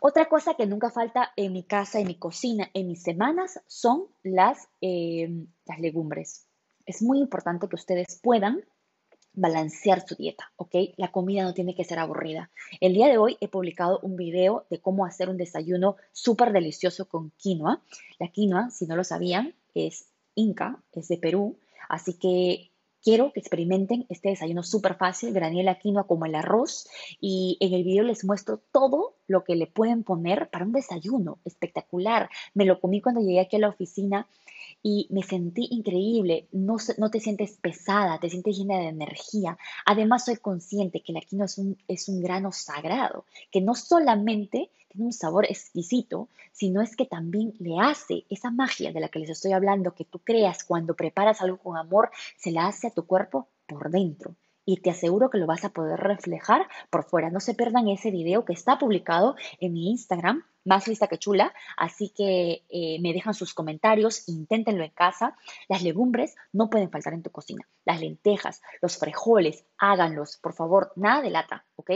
Otra 0.00 0.28
cosa 0.28 0.54
que 0.54 0.66
nunca 0.66 0.90
falta 0.90 1.32
en 1.36 1.52
mi 1.52 1.64
casa, 1.64 2.00
en 2.00 2.06
mi 2.06 2.18
cocina, 2.18 2.68
en 2.74 2.88
mis 2.88 3.02
semanas, 3.02 3.60
son 3.66 4.06
las, 4.22 4.68
eh, 4.80 5.28
las 5.66 5.78
legumbres. 5.80 6.46
Es 6.86 7.00
muy 7.00 7.18
importante 7.20 7.68
que 7.68 7.76
ustedes 7.76 8.20
puedan 8.22 8.64
balancear 9.34 10.06
su 10.06 10.14
dieta, 10.14 10.52
¿ok? 10.56 10.74
La 10.96 11.10
comida 11.10 11.42
no 11.42 11.54
tiene 11.54 11.74
que 11.74 11.84
ser 11.84 11.98
aburrida. 11.98 12.50
El 12.80 12.94
día 12.94 13.08
de 13.08 13.18
hoy 13.18 13.36
he 13.40 13.48
publicado 13.48 13.98
un 14.02 14.16
video 14.16 14.64
de 14.70 14.80
cómo 14.80 15.04
hacer 15.04 15.28
un 15.28 15.36
desayuno 15.36 15.96
súper 16.12 16.52
delicioso 16.52 17.08
con 17.08 17.30
quinoa. 17.36 17.82
La 18.18 18.28
quinoa, 18.28 18.70
si 18.70 18.86
no 18.86 18.96
lo 18.96 19.04
sabían, 19.04 19.54
es 19.74 20.06
inca, 20.34 20.82
es 20.92 21.08
de 21.08 21.18
Perú, 21.18 21.58
así 21.88 22.14
que 22.14 22.70
quiero 23.02 23.32
que 23.32 23.40
experimenten 23.40 24.06
este 24.08 24.30
desayuno 24.30 24.62
súper 24.62 24.94
fácil, 24.96 25.32
granel 25.32 25.66
la 25.66 25.78
quinoa 25.78 26.06
como 26.06 26.24
el 26.24 26.34
arroz 26.34 26.88
y 27.20 27.58
en 27.60 27.74
el 27.74 27.84
video 27.84 28.02
les 28.02 28.24
muestro 28.24 28.60
todo 28.72 29.14
lo 29.26 29.44
que 29.44 29.56
le 29.56 29.66
pueden 29.66 30.04
poner 30.04 30.48
para 30.48 30.64
un 30.64 30.72
desayuno 30.72 31.38
espectacular. 31.44 32.30
Me 32.54 32.64
lo 32.64 32.80
comí 32.80 33.02
cuando 33.02 33.20
llegué 33.20 33.40
aquí 33.40 33.56
a 33.56 33.60
la 33.60 33.68
oficina 33.68 34.26
y 34.86 35.08
me 35.08 35.22
sentí 35.22 35.66
increíble. 35.70 36.46
No, 36.52 36.76
no 36.98 37.10
te 37.10 37.18
sientes 37.18 37.56
pesada, 37.56 38.20
te 38.20 38.28
sientes 38.28 38.58
llena 38.58 38.78
de 38.78 38.88
energía. 38.88 39.56
Además, 39.86 40.26
soy 40.26 40.36
consciente 40.36 41.00
que 41.00 41.14
la 41.14 41.22
quinoa 41.22 41.46
es 41.46 41.56
un, 41.56 41.78
es 41.88 42.06
un 42.08 42.22
grano 42.22 42.52
sagrado, 42.52 43.24
que 43.50 43.62
no 43.62 43.74
solamente 43.74 44.70
tiene 44.88 45.06
un 45.06 45.12
sabor 45.14 45.46
exquisito, 45.46 46.28
sino 46.52 46.82
es 46.82 46.96
que 46.96 47.06
también 47.06 47.54
le 47.58 47.80
hace 47.80 48.24
esa 48.28 48.50
magia 48.50 48.92
de 48.92 49.00
la 49.00 49.08
que 49.08 49.20
les 49.20 49.30
estoy 49.30 49.52
hablando, 49.52 49.94
que 49.94 50.04
tú 50.04 50.18
creas 50.18 50.64
cuando 50.64 50.94
preparas 50.94 51.40
algo 51.40 51.56
con 51.56 51.78
amor, 51.78 52.10
se 52.36 52.50
la 52.50 52.66
hace 52.66 52.88
a 52.88 52.94
tu 52.94 53.06
cuerpo 53.06 53.48
por 53.66 53.90
dentro 53.90 54.34
y 54.64 54.78
te 54.78 54.90
aseguro 54.90 55.30
que 55.30 55.38
lo 55.38 55.46
vas 55.46 55.64
a 55.64 55.70
poder 55.70 56.00
reflejar 56.00 56.66
por 56.90 57.04
fuera. 57.04 57.30
No 57.30 57.40
se 57.40 57.54
pierdan 57.54 57.88
ese 57.88 58.10
video 58.10 58.44
que 58.44 58.52
está 58.52 58.78
publicado 58.78 59.36
en 59.60 59.72
mi 59.72 59.90
Instagram, 59.90 60.44
más 60.64 60.88
lista 60.88 61.08
que 61.08 61.18
chula, 61.18 61.52
así 61.76 62.08
que 62.16 62.64
eh, 62.70 62.98
me 63.00 63.12
dejan 63.12 63.34
sus 63.34 63.52
comentarios, 63.52 64.28
inténtenlo 64.28 64.82
en 64.82 64.90
casa. 64.90 65.36
Las 65.68 65.82
legumbres 65.82 66.34
no 66.52 66.70
pueden 66.70 66.90
faltar 66.90 67.12
en 67.12 67.22
tu 67.22 67.30
cocina. 67.30 67.68
Las 67.84 68.00
lentejas, 68.00 68.62
los 68.80 68.96
frijoles, 68.96 69.66
háganlos, 69.78 70.38
por 70.38 70.54
favor, 70.54 70.92
nada 70.96 71.20
de 71.20 71.30
lata, 71.30 71.66
¿ok? 71.76 71.90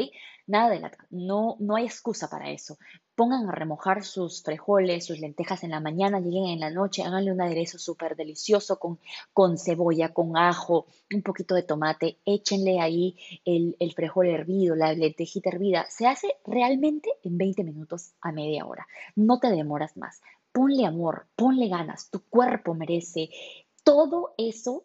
Nada 0.46 0.70
de 0.70 0.80
lata, 0.80 1.06
no, 1.10 1.56
no 1.60 1.76
hay 1.76 1.86
excusa 1.86 2.28
para 2.28 2.50
eso 2.50 2.76
pongan 3.18 3.48
a 3.48 3.52
remojar 3.52 4.04
sus 4.04 4.44
frijoles, 4.44 5.06
sus 5.06 5.18
lentejas 5.18 5.64
en 5.64 5.72
la 5.72 5.80
mañana, 5.80 6.20
lleguen 6.20 6.46
en 6.46 6.60
la 6.60 6.70
noche, 6.70 7.02
háganle 7.02 7.32
un 7.32 7.40
aderezo 7.40 7.76
súper 7.76 8.14
delicioso 8.14 8.78
con, 8.78 9.00
con 9.32 9.58
cebolla, 9.58 10.14
con 10.14 10.36
ajo, 10.36 10.86
un 11.12 11.22
poquito 11.22 11.56
de 11.56 11.64
tomate, 11.64 12.18
échenle 12.24 12.78
ahí 12.78 13.16
el, 13.44 13.74
el 13.80 13.92
frijol 13.92 14.28
hervido, 14.28 14.76
la 14.76 14.92
lentejita 14.92 15.50
hervida. 15.50 15.86
Se 15.90 16.06
hace 16.06 16.36
realmente 16.46 17.10
en 17.24 17.36
20 17.38 17.64
minutos 17.64 18.12
a 18.20 18.30
media 18.30 18.64
hora. 18.64 18.86
No 19.16 19.40
te 19.40 19.50
demoras 19.50 19.96
más. 19.96 20.20
Ponle 20.52 20.86
amor, 20.86 21.26
ponle 21.34 21.66
ganas, 21.66 22.10
tu 22.10 22.20
cuerpo 22.20 22.74
merece 22.74 23.30
todo 23.82 24.32
eso 24.38 24.84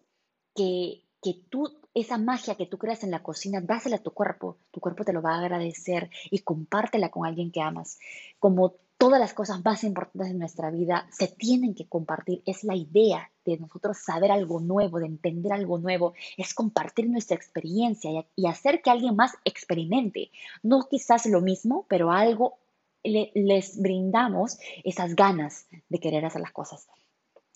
que, 0.55 1.03
que 1.21 1.35
tú 1.51 1.69
esa 1.93 2.17
magia 2.17 2.55
que 2.55 2.65
tú 2.65 2.77
creas 2.77 3.03
en 3.03 3.11
la 3.11 3.21
cocina, 3.21 3.61
dásela 3.61 3.97
a 3.97 4.03
tu 4.03 4.11
cuerpo, 4.11 4.57
tu 4.71 4.79
cuerpo 4.79 5.03
te 5.03 5.13
lo 5.13 5.21
va 5.21 5.35
a 5.35 5.39
agradecer 5.39 6.09
y 6.31 6.39
compártela 6.39 7.09
con 7.09 7.25
alguien 7.25 7.51
que 7.51 7.61
amas. 7.61 7.99
Como 8.39 8.75
todas 8.97 9.19
las 9.19 9.33
cosas 9.33 9.63
más 9.63 9.83
importantes 9.83 10.31
de 10.31 10.39
nuestra 10.39 10.71
vida 10.71 11.07
se 11.11 11.27
tienen 11.27 11.75
que 11.75 11.87
compartir, 11.87 12.41
es 12.45 12.63
la 12.63 12.75
idea 12.75 13.29
de 13.45 13.57
nosotros 13.57 13.97
saber 13.97 14.31
algo 14.31 14.59
nuevo, 14.59 14.99
de 14.99 15.07
entender 15.07 15.53
algo 15.53 15.77
nuevo, 15.77 16.13
es 16.37 16.53
compartir 16.53 17.09
nuestra 17.09 17.35
experiencia 17.35 18.25
y, 18.35 18.47
hacer 18.47 18.81
que 18.81 18.89
alguien 18.89 19.15
más 19.15 19.33
experimente. 19.43 20.31
No 20.61 20.87
quizás 20.89 21.25
lo 21.25 21.41
mismo, 21.41 21.85
pero 21.89 22.11
algo 22.11 22.57
les 23.03 23.81
brindamos 23.81 24.57
esas 24.85 25.15
ganas 25.15 25.67
de 25.89 25.99
querer 25.99 26.23
hacer 26.25 26.41
las 26.41 26.53
cosas. 26.53 26.87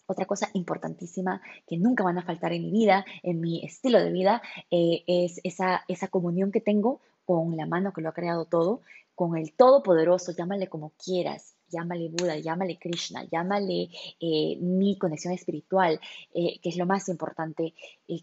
Otra 0.10 0.26
cosa 0.26 0.50
importantísima 0.54 1.41
que 1.67 1.78
nunca 1.78 2.04
van 2.04 2.17
a 2.17 2.24
faltar 2.24 2.54
en 2.54 2.63
mi 2.63 2.72
vida, 2.72 3.06
en 3.24 3.41
mi 3.41 3.63
estilo 3.63 4.00
de 4.00 4.12
vida, 4.12 4.41
eh, 4.72 5.04
es 5.06 5.41
esa, 5.43 5.84
esa 5.89 6.08
comunión 6.08 6.52
que 6.52 6.62
tengo 6.62 7.02
con 7.26 7.58
la 7.58 7.65
mano 7.65 7.91
que 7.91 8.02
lo 8.02 8.08
ha 8.08 8.13
creado 8.13 8.46
todo, 8.46 8.82
con 9.15 9.36
el 9.36 9.52
Todopoderoso, 9.52 10.32
llámale 10.32 10.70
como 10.70 10.91
quieras, 10.91 11.56
llámale 11.67 12.08
Buda, 12.08 12.38
llámale 12.38 12.80
Krishna, 12.80 13.26
llámale 13.30 13.89
eh, 14.22 14.58
mi 14.62 14.98
conexión 14.98 15.34
espiritual, 15.34 16.00
eh, 16.34 16.58
que 16.62 16.70
es 16.70 16.78
lo 16.78 16.86
más 16.86 17.10
importante. 17.10 17.74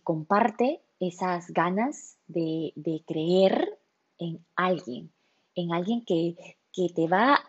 comparte 0.03 0.81
esas 1.01 1.51
ganas 1.51 2.17
de, 2.29 2.73
de, 2.77 3.03
creer 3.07 3.79
en 4.19 4.43
alguien, 4.57 5.11
en 5.55 5.75
alguien 5.75 6.03
que, 6.07 6.57
que 6.73 6.89
te 6.95 7.09
va, 7.09 7.41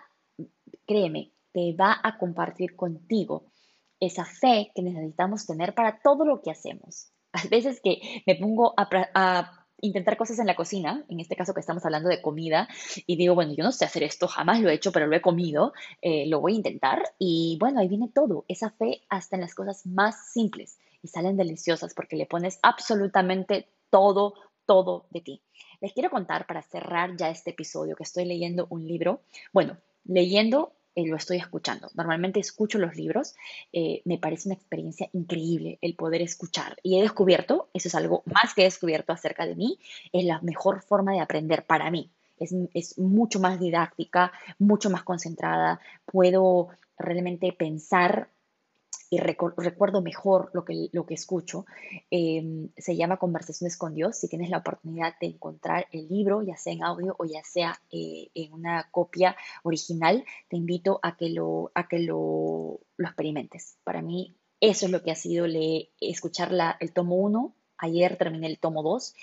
créeme, 0.85 1.31
te 1.53 1.71
va 1.71 1.97
a 2.03 2.17
compartir 2.17 2.75
contigo 2.75 3.45
esa 4.05 4.25
fe 4.25 4.71
que 4.75 4.81
necesitamos 4.81 5.45
tener 5.45 5.73
para 5.73 5.99
todo 6.01 6.25
lo 6.25 6.41
que 6.41 6.51
hacemos. 6.51 7.11
A 7.33 7.47
veces 7.47 7.81
que 7.81 8.23
me 8.25 8.35
pongo 8.35 8.73
a, 8.77 9.65
intentar 9.81 10.17
cosas 10.17 10.39
en 10.39 10.47
la 10.47 10.55
cocina, 10.55 11.05
en 11.09 11.19
este 11.19 11.35
caso 11.35 11.53
que 11.53 11.59
estamos 11.59 11.85
hablando 11.85 12.09
de 12.09 12.21
comida, 12.21 12.67
y 13.05 13.17
digo, 13.17 13.35
bueno, 13.35 13.53
yo 13.53 13.63
no 13.63 13.71
sé 13.71 13.85
hacer 13.85 14.03
esto, 14.03 14.27
jamás 14.27 14.61
lo 14.61 14.69
he 14.69 14.73
hecho, 14.73 14.91
pero 14.91 15.05
lo 15.05 15.15
he 15.15 15.21
comido, 15.21 15.73
eh, 16.01 16.25
lo 16.27 16.39
voy 16.39 16.53
a 16.53 16.55
intentar, 16.55 17.03
y 17.19 17.57
bueno, 17.59 17.81
ahí 17.81 17.87
viene 17.87 18.09
todo, 18.13 18.45
esa 18.47 18.71
fe 18.71 19.01
hasta 19.09 19.35
en 19.35 19.41
las 19.41 19.53
cosas 19.53 19.85
más 19.85 20.31
simples, 20.31 20.79
y 21.03 21.09
salen 21.09 21.37
deliciosas 21.37 21.93
porque 21.93 22.15
le 22.15 22.25
pones 22.25 22.57
absolutamente 22.63 23.67
todo, 23.89 24.33
todo 24.65 25.05
de 25.11 25.21
ti. 25.21 25.41
Les 25.81 25.93
quiero 25.93 26.09
contar 26.09 26.47
para 26.47 26.63
cerrar 26.63 27.15
ya 27.17 27.29
este 27.29 27.51
episodio 27.51 27.95
que 27.95 28.03
estoy 28.03 28.25
leyendo 28.25 28.65
un 28.69 28.87
libro. 28.87 29.21
Bueno, 29.53 29.77
leyendo 30.05 30.73
eh, 30.95 31.05
lo 31.05 31.17
estoy 31.17 31.37
escuchando. 31.37 31.89
Normalmente 31.93 32.39
escucho 32.39 32.77
los 32.77 32.95
libros. 32.95 33.35
Eh, 33.73 34.01
me 34.05 34.17
parece 34.17 34.47
una 34.47 34.55
experiencia 34.55 35.09
increíble 35.13 35.77
el 35.81 35.95
poder 35.95 36.21
escuchar. 36.21 36.77
Y 36.83 36.97
he 36.97 37.01
descubierto, 37.01 37.69
eso 37.73 37.87
es 37.89 37.95
algo 37.95 38.23
más 38.25 38.53
que 38.53 38.61
he 38.61 38.65
descubierto 38.65 39.11
acerca 39.13 39.45
de 39.45 39.55
mí, 39.55 39.79
es 40.13 40.25
la 40.25 40.39
mejor 40.41 40.81
forma 40.81 41.11
de 41.11 41.19
aprender 41.19 41.65
para 41.65 41.91
mí. 41.91 42.09
Es, 42.39 42.53
es 42.73 42.97
mucho 42.97 43.39
más 43.39 43.59
didáctica, 43.59 44.31
mucho 44.59 44.89
más 44.89 45.03
concentrada. 45.03 45.79
Puedo 46.05 46.69
realmente 46.97 47.51
pensar 47.53 48.29
y 49.09 49.19
recuerdo 49.19 50.01
mejor 50.01 50.49
lo 50.53 50.65
que, 50.65 50.89
lo 50.91 51.05
que 51.05 51.13
escucho. 51.13 51.65
Em, 52.09 52.69
se 52.77 52.95
llama 52.95 53.17
Conversaciones 53.17 53.77
con 53.77 53.93
Dios. 53.93 54.17
Si 54.17 54.27
tienes 54.27 54.49
la 54.49 54.57
oportunidad 54.57 55.13
de 55.19 55.27
encontrar 55.27 55.87
el 55.91 56.07
libro, 56.07 56.41
ya 56.41 56.57
sea 56.57 56.73
en 56.73 56.83
audio 56.83 57.15
o 57.17 57.25
ya 57.25 57.43
sea 57.43 57.79
eh, 57.91 58.29
en 58.33 58.53
una 58.53 58.89
copia 58.91 59.35
original, 59.63 60.25
te 60.49 60.57
invito 60.57 60.99
a 61.03 61.15
que 61.15 61.29
lo, 61.29 61.71
a 61.75 61.87
que 61.87 61.99
lo, 61.99 62.79
lo 62.97 63.07
experimentes. 63.07 63.77
Para 63.83 64.01
mí, 64.01 64.35
eso 64.59 64.85
es 64.85 64.91
lo 64.91 65.03
que 65.03 65.11
ha 65.11 65.15
sido 65.15 65.45
escuchar 65.99 66.51
la, 66.51 66.77
el 66.79 66.93
tomo 66.93 67.15
1 67.15 67.55
ayer 67.77 68.17
terminé 68.17 68.47
el 68.47 68.59
tomo 68.59 68.83
2, 68.83 69.13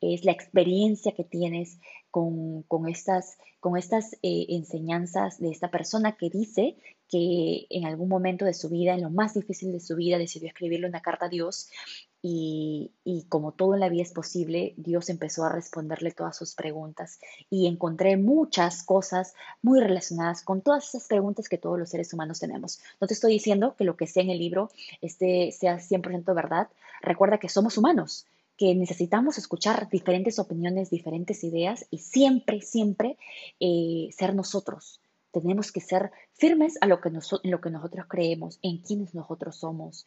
es 0.00 0.24
la 0.24 0.32
experiencia 0.32 1.12
que 1.12 1.24
tienes 1.24 1.78
con, 2.10 2.64
estas, 2.88 3.38
con 3.60 3.76
estas 3.76 4.14
eh, 4.22 4.46
enseñanzas 4.48 5.38
de 5.38 5.50
esta 5.50 5.70
persona 5.70 6.16
que 6.16 6.30
dice 6.30 6.76
que 7.08 7.66
en 7.70 7.86
algún 7.86 8.08
momento 8.08 8.44
de 8.44 8.54
su 8.54 8.68
vida, 8.68 8.94
en 8.94 9.02
lo 9.02 9.10
más 9.10 9.34
difícil 9.34 9.72
de 9.72 9.80
su 9.80 9.96
vida, 9.96 10.16
decidió 10.16 10.48
escribirle 10.48 10.86
una 10.86 11.02
carta 11.02 11.26
a 11.26 11.28
Dios 11.28 11.68
y, 12.22 12.92
como 13.28 13.52
todo 13.52 13.74
en 13.74 13.80
la 13.80 13.88
vida 13.88 14.02
es 14.02 14.12
posible, 14.12 14.74
Dios 14.76 15.08
empezó 15.08 15.44
a 15.44 15.52
responderle 15.52 16.12
todas 16.12 16.36
sus 16.36 16.54
preguntas 16.54 17.18
y 17.48 17.66
encontré 17.66 18.16
muchas 18.16 18.82
cosas 18.82 19.34
muy 19.62 19.80
relacionadas 19.80 20.42
con 20.42 20.60
todas 20.60 20.88
esas 20.88 21.08
preguntas 21.08 21.48
que 21.48 21.58
todos 21.58 21.78
los 21.78 21.88
seres 21.88 22.12
humanos 22.12 22.40
tenemos. 22.40 22.80
No 23.00 23.06
te 23.06 23.14
estoy 23.14 23.32
diciendo 23.32 23.74
que 23.76 23.84
lo 23.84 23.96
que 23.96 24.06
sea 24.06 24.22
en 24.22 24.30
el 24.30 24.38
libro 24.38 24.70
este, 25.00 25.50
sea 25.52 25.78
100% 25.78 26.34
verdad. 26.34 26.68
Recuerda 27.02 27.38
que 27.38 27.48
somos 27.48 27.78
humanos, 27.78 28.26
que 28.56 28.74
necesitamos 28.74 29.38
escuchar 29.38 29.88
diferentes 29.88 30.38
opiniones, 30.38 30.90
diferentes 30.90 31.44
ideas 31.44 31.86
y 31.90 31.98
siempre, 31.98 32.60
siempre 32.60 33.16
eh, 33.58 34.08
ser 34.12 34.34
nosotros 34.34 35.00
tenemos 35.32 35.72
que 35.72 35.80
ser 35.80 36.10
firmes 36.32 36.76
a 36.80 36.86
lo 36.86 37.00
que 37.00 37.08
en 37.08 37.50
lo 37.50 37.60
que 37.60 37.70
nosotros 37.70 38.06
creemos, 38.08 38.58
en 38.62 38.78
quienes 38.78 39.14
nosotros 39.14 39.56
somos. 39.56 40.06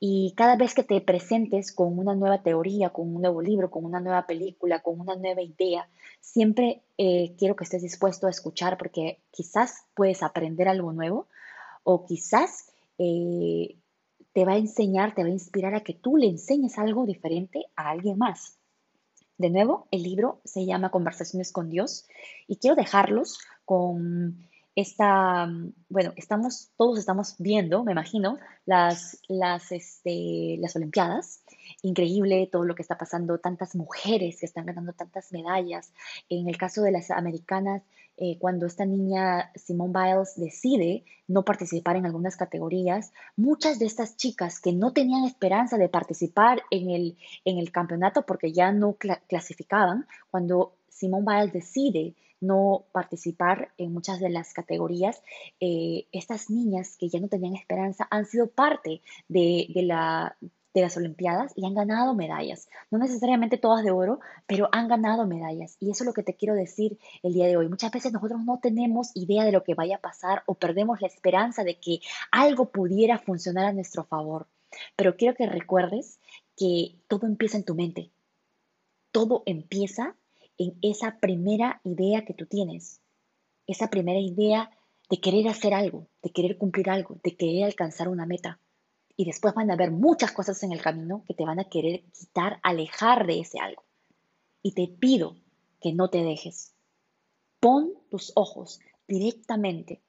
Y 0.00 0.32
cada 0.36 0.56
vez 0.56 0.74
que 0.74 0.84
te 0.84 1.00
presentes 1.00 1.72
con 1.72 1.98
una 1.98 2.14
nueva 2.14 2.42
teoría, 2.42 2.90
con 2.90 3.14
un 3.14 3.22
nuevo 3.22 3.42
libro, 3.42 3.70
con 3.70 3.84
una 3.84 4.00
nueva 4.00 4.26
película, 4.26 4.80
con 4.80 5.00
una 5.00 5.16
nueva 5.16 5.42
idea, 5.42 5.88
siempre 6.20 6.82
eh, 6.98 7.34
quiero 7.38 7.56
que 7.56 7.64
estés 7.64 7.82
dispuesto 7.82 8.26
a 8.26 8.30
escuchar 8.30 8.78
porque 8.78 9.18
quizás 9.30 9.84
puedes 9.94 10.22
aprender 10.22 10.68
algo 10.68 10.92
nuevo 10.92 11.28
o 11.84 12.06
quizás 12.06 12.68
eh, 12.98 13.76
te 14.32 14.44
va 14.44 14.52
a 14.52 14.58
enseñar, 14.58 15.14
te 15.14 15.22
va 15.22 15.28
a 15.28 15.32
inspirar 15.32 15.74
a 15.74 15.82
que 15.82 15.94
tú 15.94 16.16
le 16.16 16.26
enseñes 16.26 16.78
algo 16.78 17.06
diferente 17.06 17.66
a 17.76 17.90
alguien 17.90 18.18
más. 18.18 18.58
De 19.38 19.50
nuevo, 19.50 19.88
el 19.90 20.02
libro 20.02 20.40
se 20.44 20.64
llama 20.64 20.90
Conversaciones 20.90 21.52
con 21.52 21.68
Dios 21.68 22.06
y 22.46 22.56
quiero 22.56 22.76
dejarlos 22.76 23.40
con 23.64 24.48
esta, 24.74 25.50
bueno, 25.88 26.12
estamos, 26.16 26.70
todos 26.76 26.98
estamos 26.98 27.34
viendo, 27.38 27.84
me 27.84 27.92
imagino, 27.92 28.38
las, 28.64 29.18
las, 29.28 29.70
este, 29.72 30.56
las 30.60 30.76
Olimpiadas. 30.76 31.42
Increíble 31.82 32.48
todo 32.50 32.64
lo 32.64 32.74
que 32.74 32.82
está 32.82 32.96
pasando, 32.96 33.38
tantas 33.38 33.74
mujeres 33.74 34.40
que 34.40 34.46
están 34.46 34.66
ganando 34.66 34.92
tantas 34.92 35.32
medallas. 35.32 35.92
En 36.28 36.48
el 36.48 36.56
caso 36.56 36.82
de 36.82 36.92
las 36.92 37.10
americanas, 37.10 37.82
eh, 38.16 38.38
cuando 38.38 38.66
esta 38.66 38.84
niña 38.84 39.50
Simone 39.54 39.92
Biles 39.92 40.34
decide 40.36 41.04
no 41.28 41.44
participar 41.44 41.96
en 41.96 42.06
algunas 42.06 42.36
categorías, 42.36 43.12
muchas 43.36 43.78
de 43.78 43.86
estas 43.86 44.16
chicas 44.16 44.60
que 44.60 44.72
no 44.72 44.92
tenían 44.92 45.24
esperanza 45.24 45.78
de 45.78 45.88
participar 45.88 46.62
en 46.70 46.90
el, 46.90 47.16
en 47.44 47.58
el 47.58 47.72
campeonato 47.72 48.26
porque 48.26 48.52
ya 48.52 48.72
no 48.72 48.96
clasificaban, 49.28 50.06
cuando 50.30 50.74
Simone 50.88 51.24
Biles 51.26 51.52
decide 51.52 52.14
no 52.42 52.86
participar 52.92 53.72
en 53.78 53.92
muchas 53.92 54.18
de 54.20 54.28
las 54.28 54.52
categorías, 54.52 55.22
eh, 55.60 56.06
estas 56.12 56.50
niñas 56.50 56.96
que 56.98 57.08
ya 57.08 57.20
no 57.20 57.28
tenían 57.28 57.54
esperanza 57.54 58.06
han 58.10 58.26
sido 58.26 58.48
parte 58.48 59.00
de, 59.28 59.68
la, 59.76 60.36
de 60.74 60.80
las 60.80 60.96
Olimpiadas 60.96 61.52
y 61.56 61.66
han 61.66 61.74
ganado 61.74 62.14
medallas. 62.14 62.68
No 62.90 62.98
necesariamente 62.98 63.58
todas 63.58 63.84
de 63.84 63.90
oro, 63.90 64.20
pero 64.46 64.68
han 64.72 64.88
ganado 64.88 65.26
medallas. 65.26 65.76
Y 65.80 65.90
eso 65.90 66.04
es 66.04 66.06
lo 66.06 66.14
que 66.14 66.22
te 66.22 66.34
quiero 66.34 66.54
decir 66.54 66.98
el 67.22 67.34
día 67.34 67.46
de 67.46 67.56
hoy. 67.56 67.68
Muchas 67.68 67.92
veces 67.92 68.12
nosotros 68.12 68.40
no 68.44 68.58
tenemos 68.60 69.10
idea 69.14 69.44
de 69.44 69.52
lo 69.52 69.64
que 69.64 69.74
vaya 69.74 69.96
a 69.96 70.00
pasar 70.00 70.42
o 70.46 70.54
perdemos 70.54 71.00
la 71.00 71.08
esperanza 71.08 71.64
de 71.64 71.78
que 71.78 72.00
algo 72.30 72.70
pudiera 72.70 73.18
funcionar 73.18 73.66
a 73.66 73.72
nuestro 73.72 74.04
favor. 74.04 74.46
Pero 74.96 75.16
quiero 75.16 75.34
que 75.34 75.46
recuerdes 75.46 76.18
que 76.56 76.96
todo 77.08 77.26
empieza 77.26 77.58
en 77.58 77.64
tu 77.64 77.74
mente. 77.74 78.10
Todo 79.10 79.42
empieza 79.44 80.16
en 80.58 80.78
esa 80.82 81.18
primera 81.20 81.80
idea 81.84 82.24
que 82.24 82.34
tú 82.34 82.46
tienes, 82.46 83.00
esa 83.66 83.88
primera 83.90 84.20
idea 84.20 84.70
de 85.10 85.20
querer 85.20 85.48
hacer 85.48 85.74
algo, 85.74 86.06
de 86.22 86.30
querer 86.30 86.56
cumplir 86.56 86.88
algo, 86.88 87.18
de 87.22 87.36
querer 87.36 87.64
alcanzar 87.64 88.08
una 88.08 88.26
meta. 88.26 88.58
Y 89.22 89.24
después 89.24 89.54
van 89.54 89.70
a 89.70 89.74
haber 89.74 89.92
muchas 89.92 90.32
cosas 90.32 90.60
en 90.64 90.72
el 90.72 90.82
camino 90.82 91.22
que 91.28 91.34
te 91.34 91.44
van 91.44 91.60
a 91.60 91.68
querer 91.68 92.02
quitar, 92.10 92.58
alejar 92.64 93.24
de 93.24 93.38
ese 93.38 93.60
algo. 93.60 93.84
Y 94.62 94.72
te 94.72 94.88
pido 94.88 95.36
que 95.80 95.92
no 95.92 96.10
te 96.10 96.24
dejes. 96.24 96.74
Pon 97.60 97.92
tus 98.10 98.32
ojos 98.34 98.80
directamente 99.06 100.02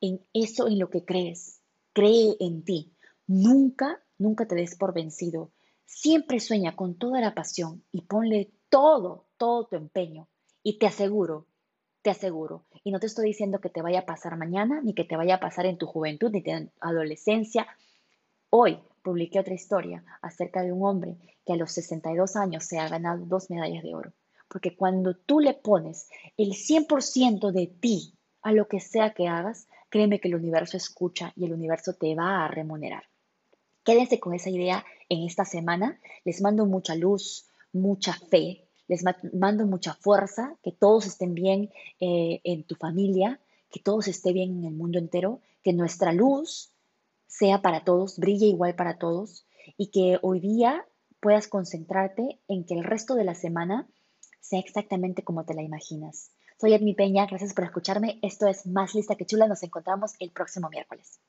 en 0.00 0.24
eso 0.32 0.68
en 0.68 0.78
lo 0.78 0.88
que 0.88 1.04
crees. 1.04 1.60
Cree 1.92 2.34
en 2.40 2.64
ti. 2.64 2.94
Nunca, 3.26 4.02
nunca 4.16 4.48
te 4.48 4.54
des 4.54 4.74
por 4.74 4.94
vencido. 4.94 5.50
Siempre 5.84 6.40
sueña 6.40 6.76
con 6.76 6.96
toda 6.96 7.20
la 7.20 7.34
pasión 7.34 7.84
y 7.92 8.06
ponle 8.06 8.54
todo, 8.70 9.26
todo 9.36 9.66
tu 9.66 9.76
empeño. 9.76 10.30
Y 10.62 10.78
te 10.78 10.86
aseguro, 10.86 11.46
te 12.00 12.08
aseguro, 12.08 12.64
y 12.84 12.90
no 12.90 13.00
te 13.00 13.06
estoy 13.06 13.26
diciendo 13.26 13.60
que 13.60 13.68
te 13.68 13.82
vaya 13.82 13.98
a 13.98 14.06
pasar 14.06 14.38
mañana, 14.38 14.80
ni 14.80 14.94
que 14.94 15.04
te 15.04 15.16
vaya 15.16 15.34
a 15.34 15.40
pasar 15.40 15.66
en 15.66 15.76
tu 15.76 15.84
juventud, 15.84 16.30
ni 16.30 16.42
en 16.46 16.70
tu 16.70 16.72
adolescencia. 16.80 17.66
Hoy 18.50 18.78
publiqué 19.02 19.40
otra 19.40 19.54
historia 19.54 20.04
acerca 20.22 20.62
de 20.62 20.72
un 20.72 20.84
hombre 20.86 21.16
que 21.44 21.52
a 21.52 21.56
los 21.56 21.72
62 21.72 22.36
años 22.36 22.64
se 22.64 22.78
ha 22.78 22.88
ganado 22.88 23.24
dos 23.26 23.50
medallas 23.50 23.82
de 23.82 23.94
oro. 23.94 24.12
Porque 24.48 24.76
cuando 24.76 25.16
tú 25.16 25.40
le 25.40 25.54
pones 25.54 26.08
el 26.36 26.50
100% 26.50 27.50
de 27.50 27.66
ti 27.66 28.14
a 28.42 28.52
lo 28.52 28.68
que 28.68 28.80
sea 28.80 29.12
que 29.14 29.26
hagas, 29.26 29.66
créeme 29.90 30.20
que 30.20 30.28
el 30.28 30.36
universo 30.36 30.76
escucha 30.76 31.32
y 31.36 31.44
el 31.44 31.52
universo 31.52 31.94
te 31.94 32.14
va 32.14 32.44
a 32.44 32.48
remunerar. 32.48 33.04
Quédense 33.84 34.20
con 34.20 34.34
esa 34.34 34.50
idea 34.50 34.84
en 35.08 35.24
esta 35.24 35.44
semana. 35.44 36.00
Les 36.24 36.40
mando 36.40 36.66
mucha 36.66 36.94
luz, 36.94 37.46
mucha 37.72 38.12
fe, 38.12 38.66
les 38.88 39.04
mando 39.32 39.66
mucha 39.66 39.94
fuerza, 39.94 40.56
que 40.62 40.72
todos 40.72 41.06
estén 41.06 41.34
bien 41.34 41.70
eh, 42.00 42.40
en 42.44 42.62
tu 42.64 42.76
familia, 42.76 43.40
que 43.70 43.80
todos 43.80 44.06
esté 44.08 44.32
bien 44.32 44.58
en 44.58 44.64
el 44.64 44.74
mundo 44.74 44.98
entero, 44.98 45.40
que 45.62 45.72
nuestra 45.72 46.12
luz 46.12 46.70
sea 47.26 47.62
para 47.62 47.84
todos, 47.84 48.18
brille 48.18 48.46
igual 48.46 48.74
para 48.74 48.98
todos 48.98 49.46
y 49.76 49.90
que 49.90 50.18
hoy 50.22 50.40
día 50.40 50.86
puedas 51.20 51.48
concentrarte 51.48 52.40
en 52.48 52.64
que 52.64 52.74
el 52.74 52.84
resto 52.84 53.14
de 53.14 53.24
la 53.24 53.34
semana 53.34 53.88
sea 54.40 54.60
exactamente 54.60 55.24
como 55.24 55.44
te 55.44 55.54
la 55.54 55.62
imaginas. 55.62 56.30
Soy 56.60 56.72
Edmi 56.72 56.94
Peña, 56.94 57.26
gracias 57.26 57.52
por 57.52 57.64
escucharme. 57.64 58.18
Esto 58.22 58.46
es 58.46 58.66
Más 58.66 58.94
Lista 58.94 59.16
que 59.16 59.26
Chula. 59.26 59.46
Nos 59.46 59.62
encontramos 59.62 60.14
el 60.20 60.30
próximo 60.30 60.70
miércoles. 60.70 61.20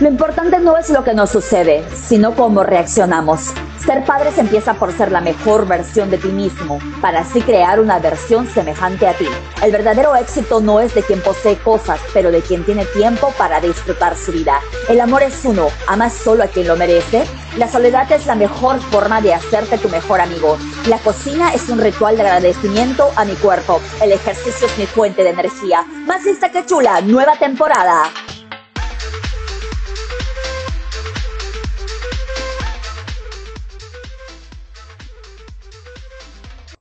Lo 0.00 0.08
importante 0.08 0.60
no 0.60 0.76
es 0.76 0.90
lo 0.90 1.02
que 1.02 1.12
nos 1.12 1.30
sucede, 1.30 1.84
sino 1.92 2.36
cómo 2.36 2.62
reaccionamos. 2.62 3.52
Ser 3.84 4.04
padres 4.04 4.38
empieza 4.38 4.74
por 4.74 4.92
ser 4.92 5.10
la 5.10 5.20
mejor 5.20 5.66
versión 5.66 6.08
de 6.08 6.18
ti 6.18 6.28
mismo, 6.28 6.78
para 7.00 7.20
así 7.20 7.40
crear 7.40 7.80
una 7.80 7.98
versión 7.98 8.46
semejante 8.48 9.08
a 9.08 9.14
ti. 9.14 9.26
El 9.60 9.72
verdadero 9.72 10.14
éxito 10.14 10.60
no 10.60 10.78
es 10.78 10.94
de 10.94 11.02
quien 11.02 11.20
posee 11.20 11.56
cosas, 11.56 11.98
pero 12.14 12.30
de 12.30 12.42
quien 12.42 12.64
tiene 12.64 12.84
tiempo 12.84 13.32
para 13.36 13.60
disfrutar 13.60 14.16
su 14.16 14.30
vida. 14.30 14.60
El 14.88 15.00
amor 15.00 15.24
es 15.24 15.44
uno, 15.44 15.66
amas 15.88 16.12
solo 16.12 16.44
a 16.44 16.48
quien 16.48 16.68
lo 16.68 16.76
merece. 16.76 17.24
La 17.56 17.66
soledad 17.66 18.10
es 18.12 18.24
la 18.26 18.36
mejor 18.36 18.80
forma 18.80 19.20
de 19.20 19.34
hacerte 19.34 19.78
tu 19.78 19.88
mejor 19.88 20.20
amigo. 20.20 20.58
La 20.86 20.98
cocina 20.98 21.52
es 21.54 21.68
un 21.68 21.80
ritual 21.80 22.16
de 22.16 22.22
agradecimiento 22.22 23.10
a 23.16 23.24
mi 23.24 23.34
cuerpo. 23.34 23.80
El 24.00 24.12
ejercicio 24.12 24.68
es 24.68 24.78
mi 24.78 24.86
fuente 24.86 25.24
de 25.24 25.30
energía. 25.30 25.84
Más 26.06 26.24
lista 26.24 26.50
que 26.50 26.64
chula, 26.64 27.00
nueva 27.00 27.36
temporada. 27.36 28.04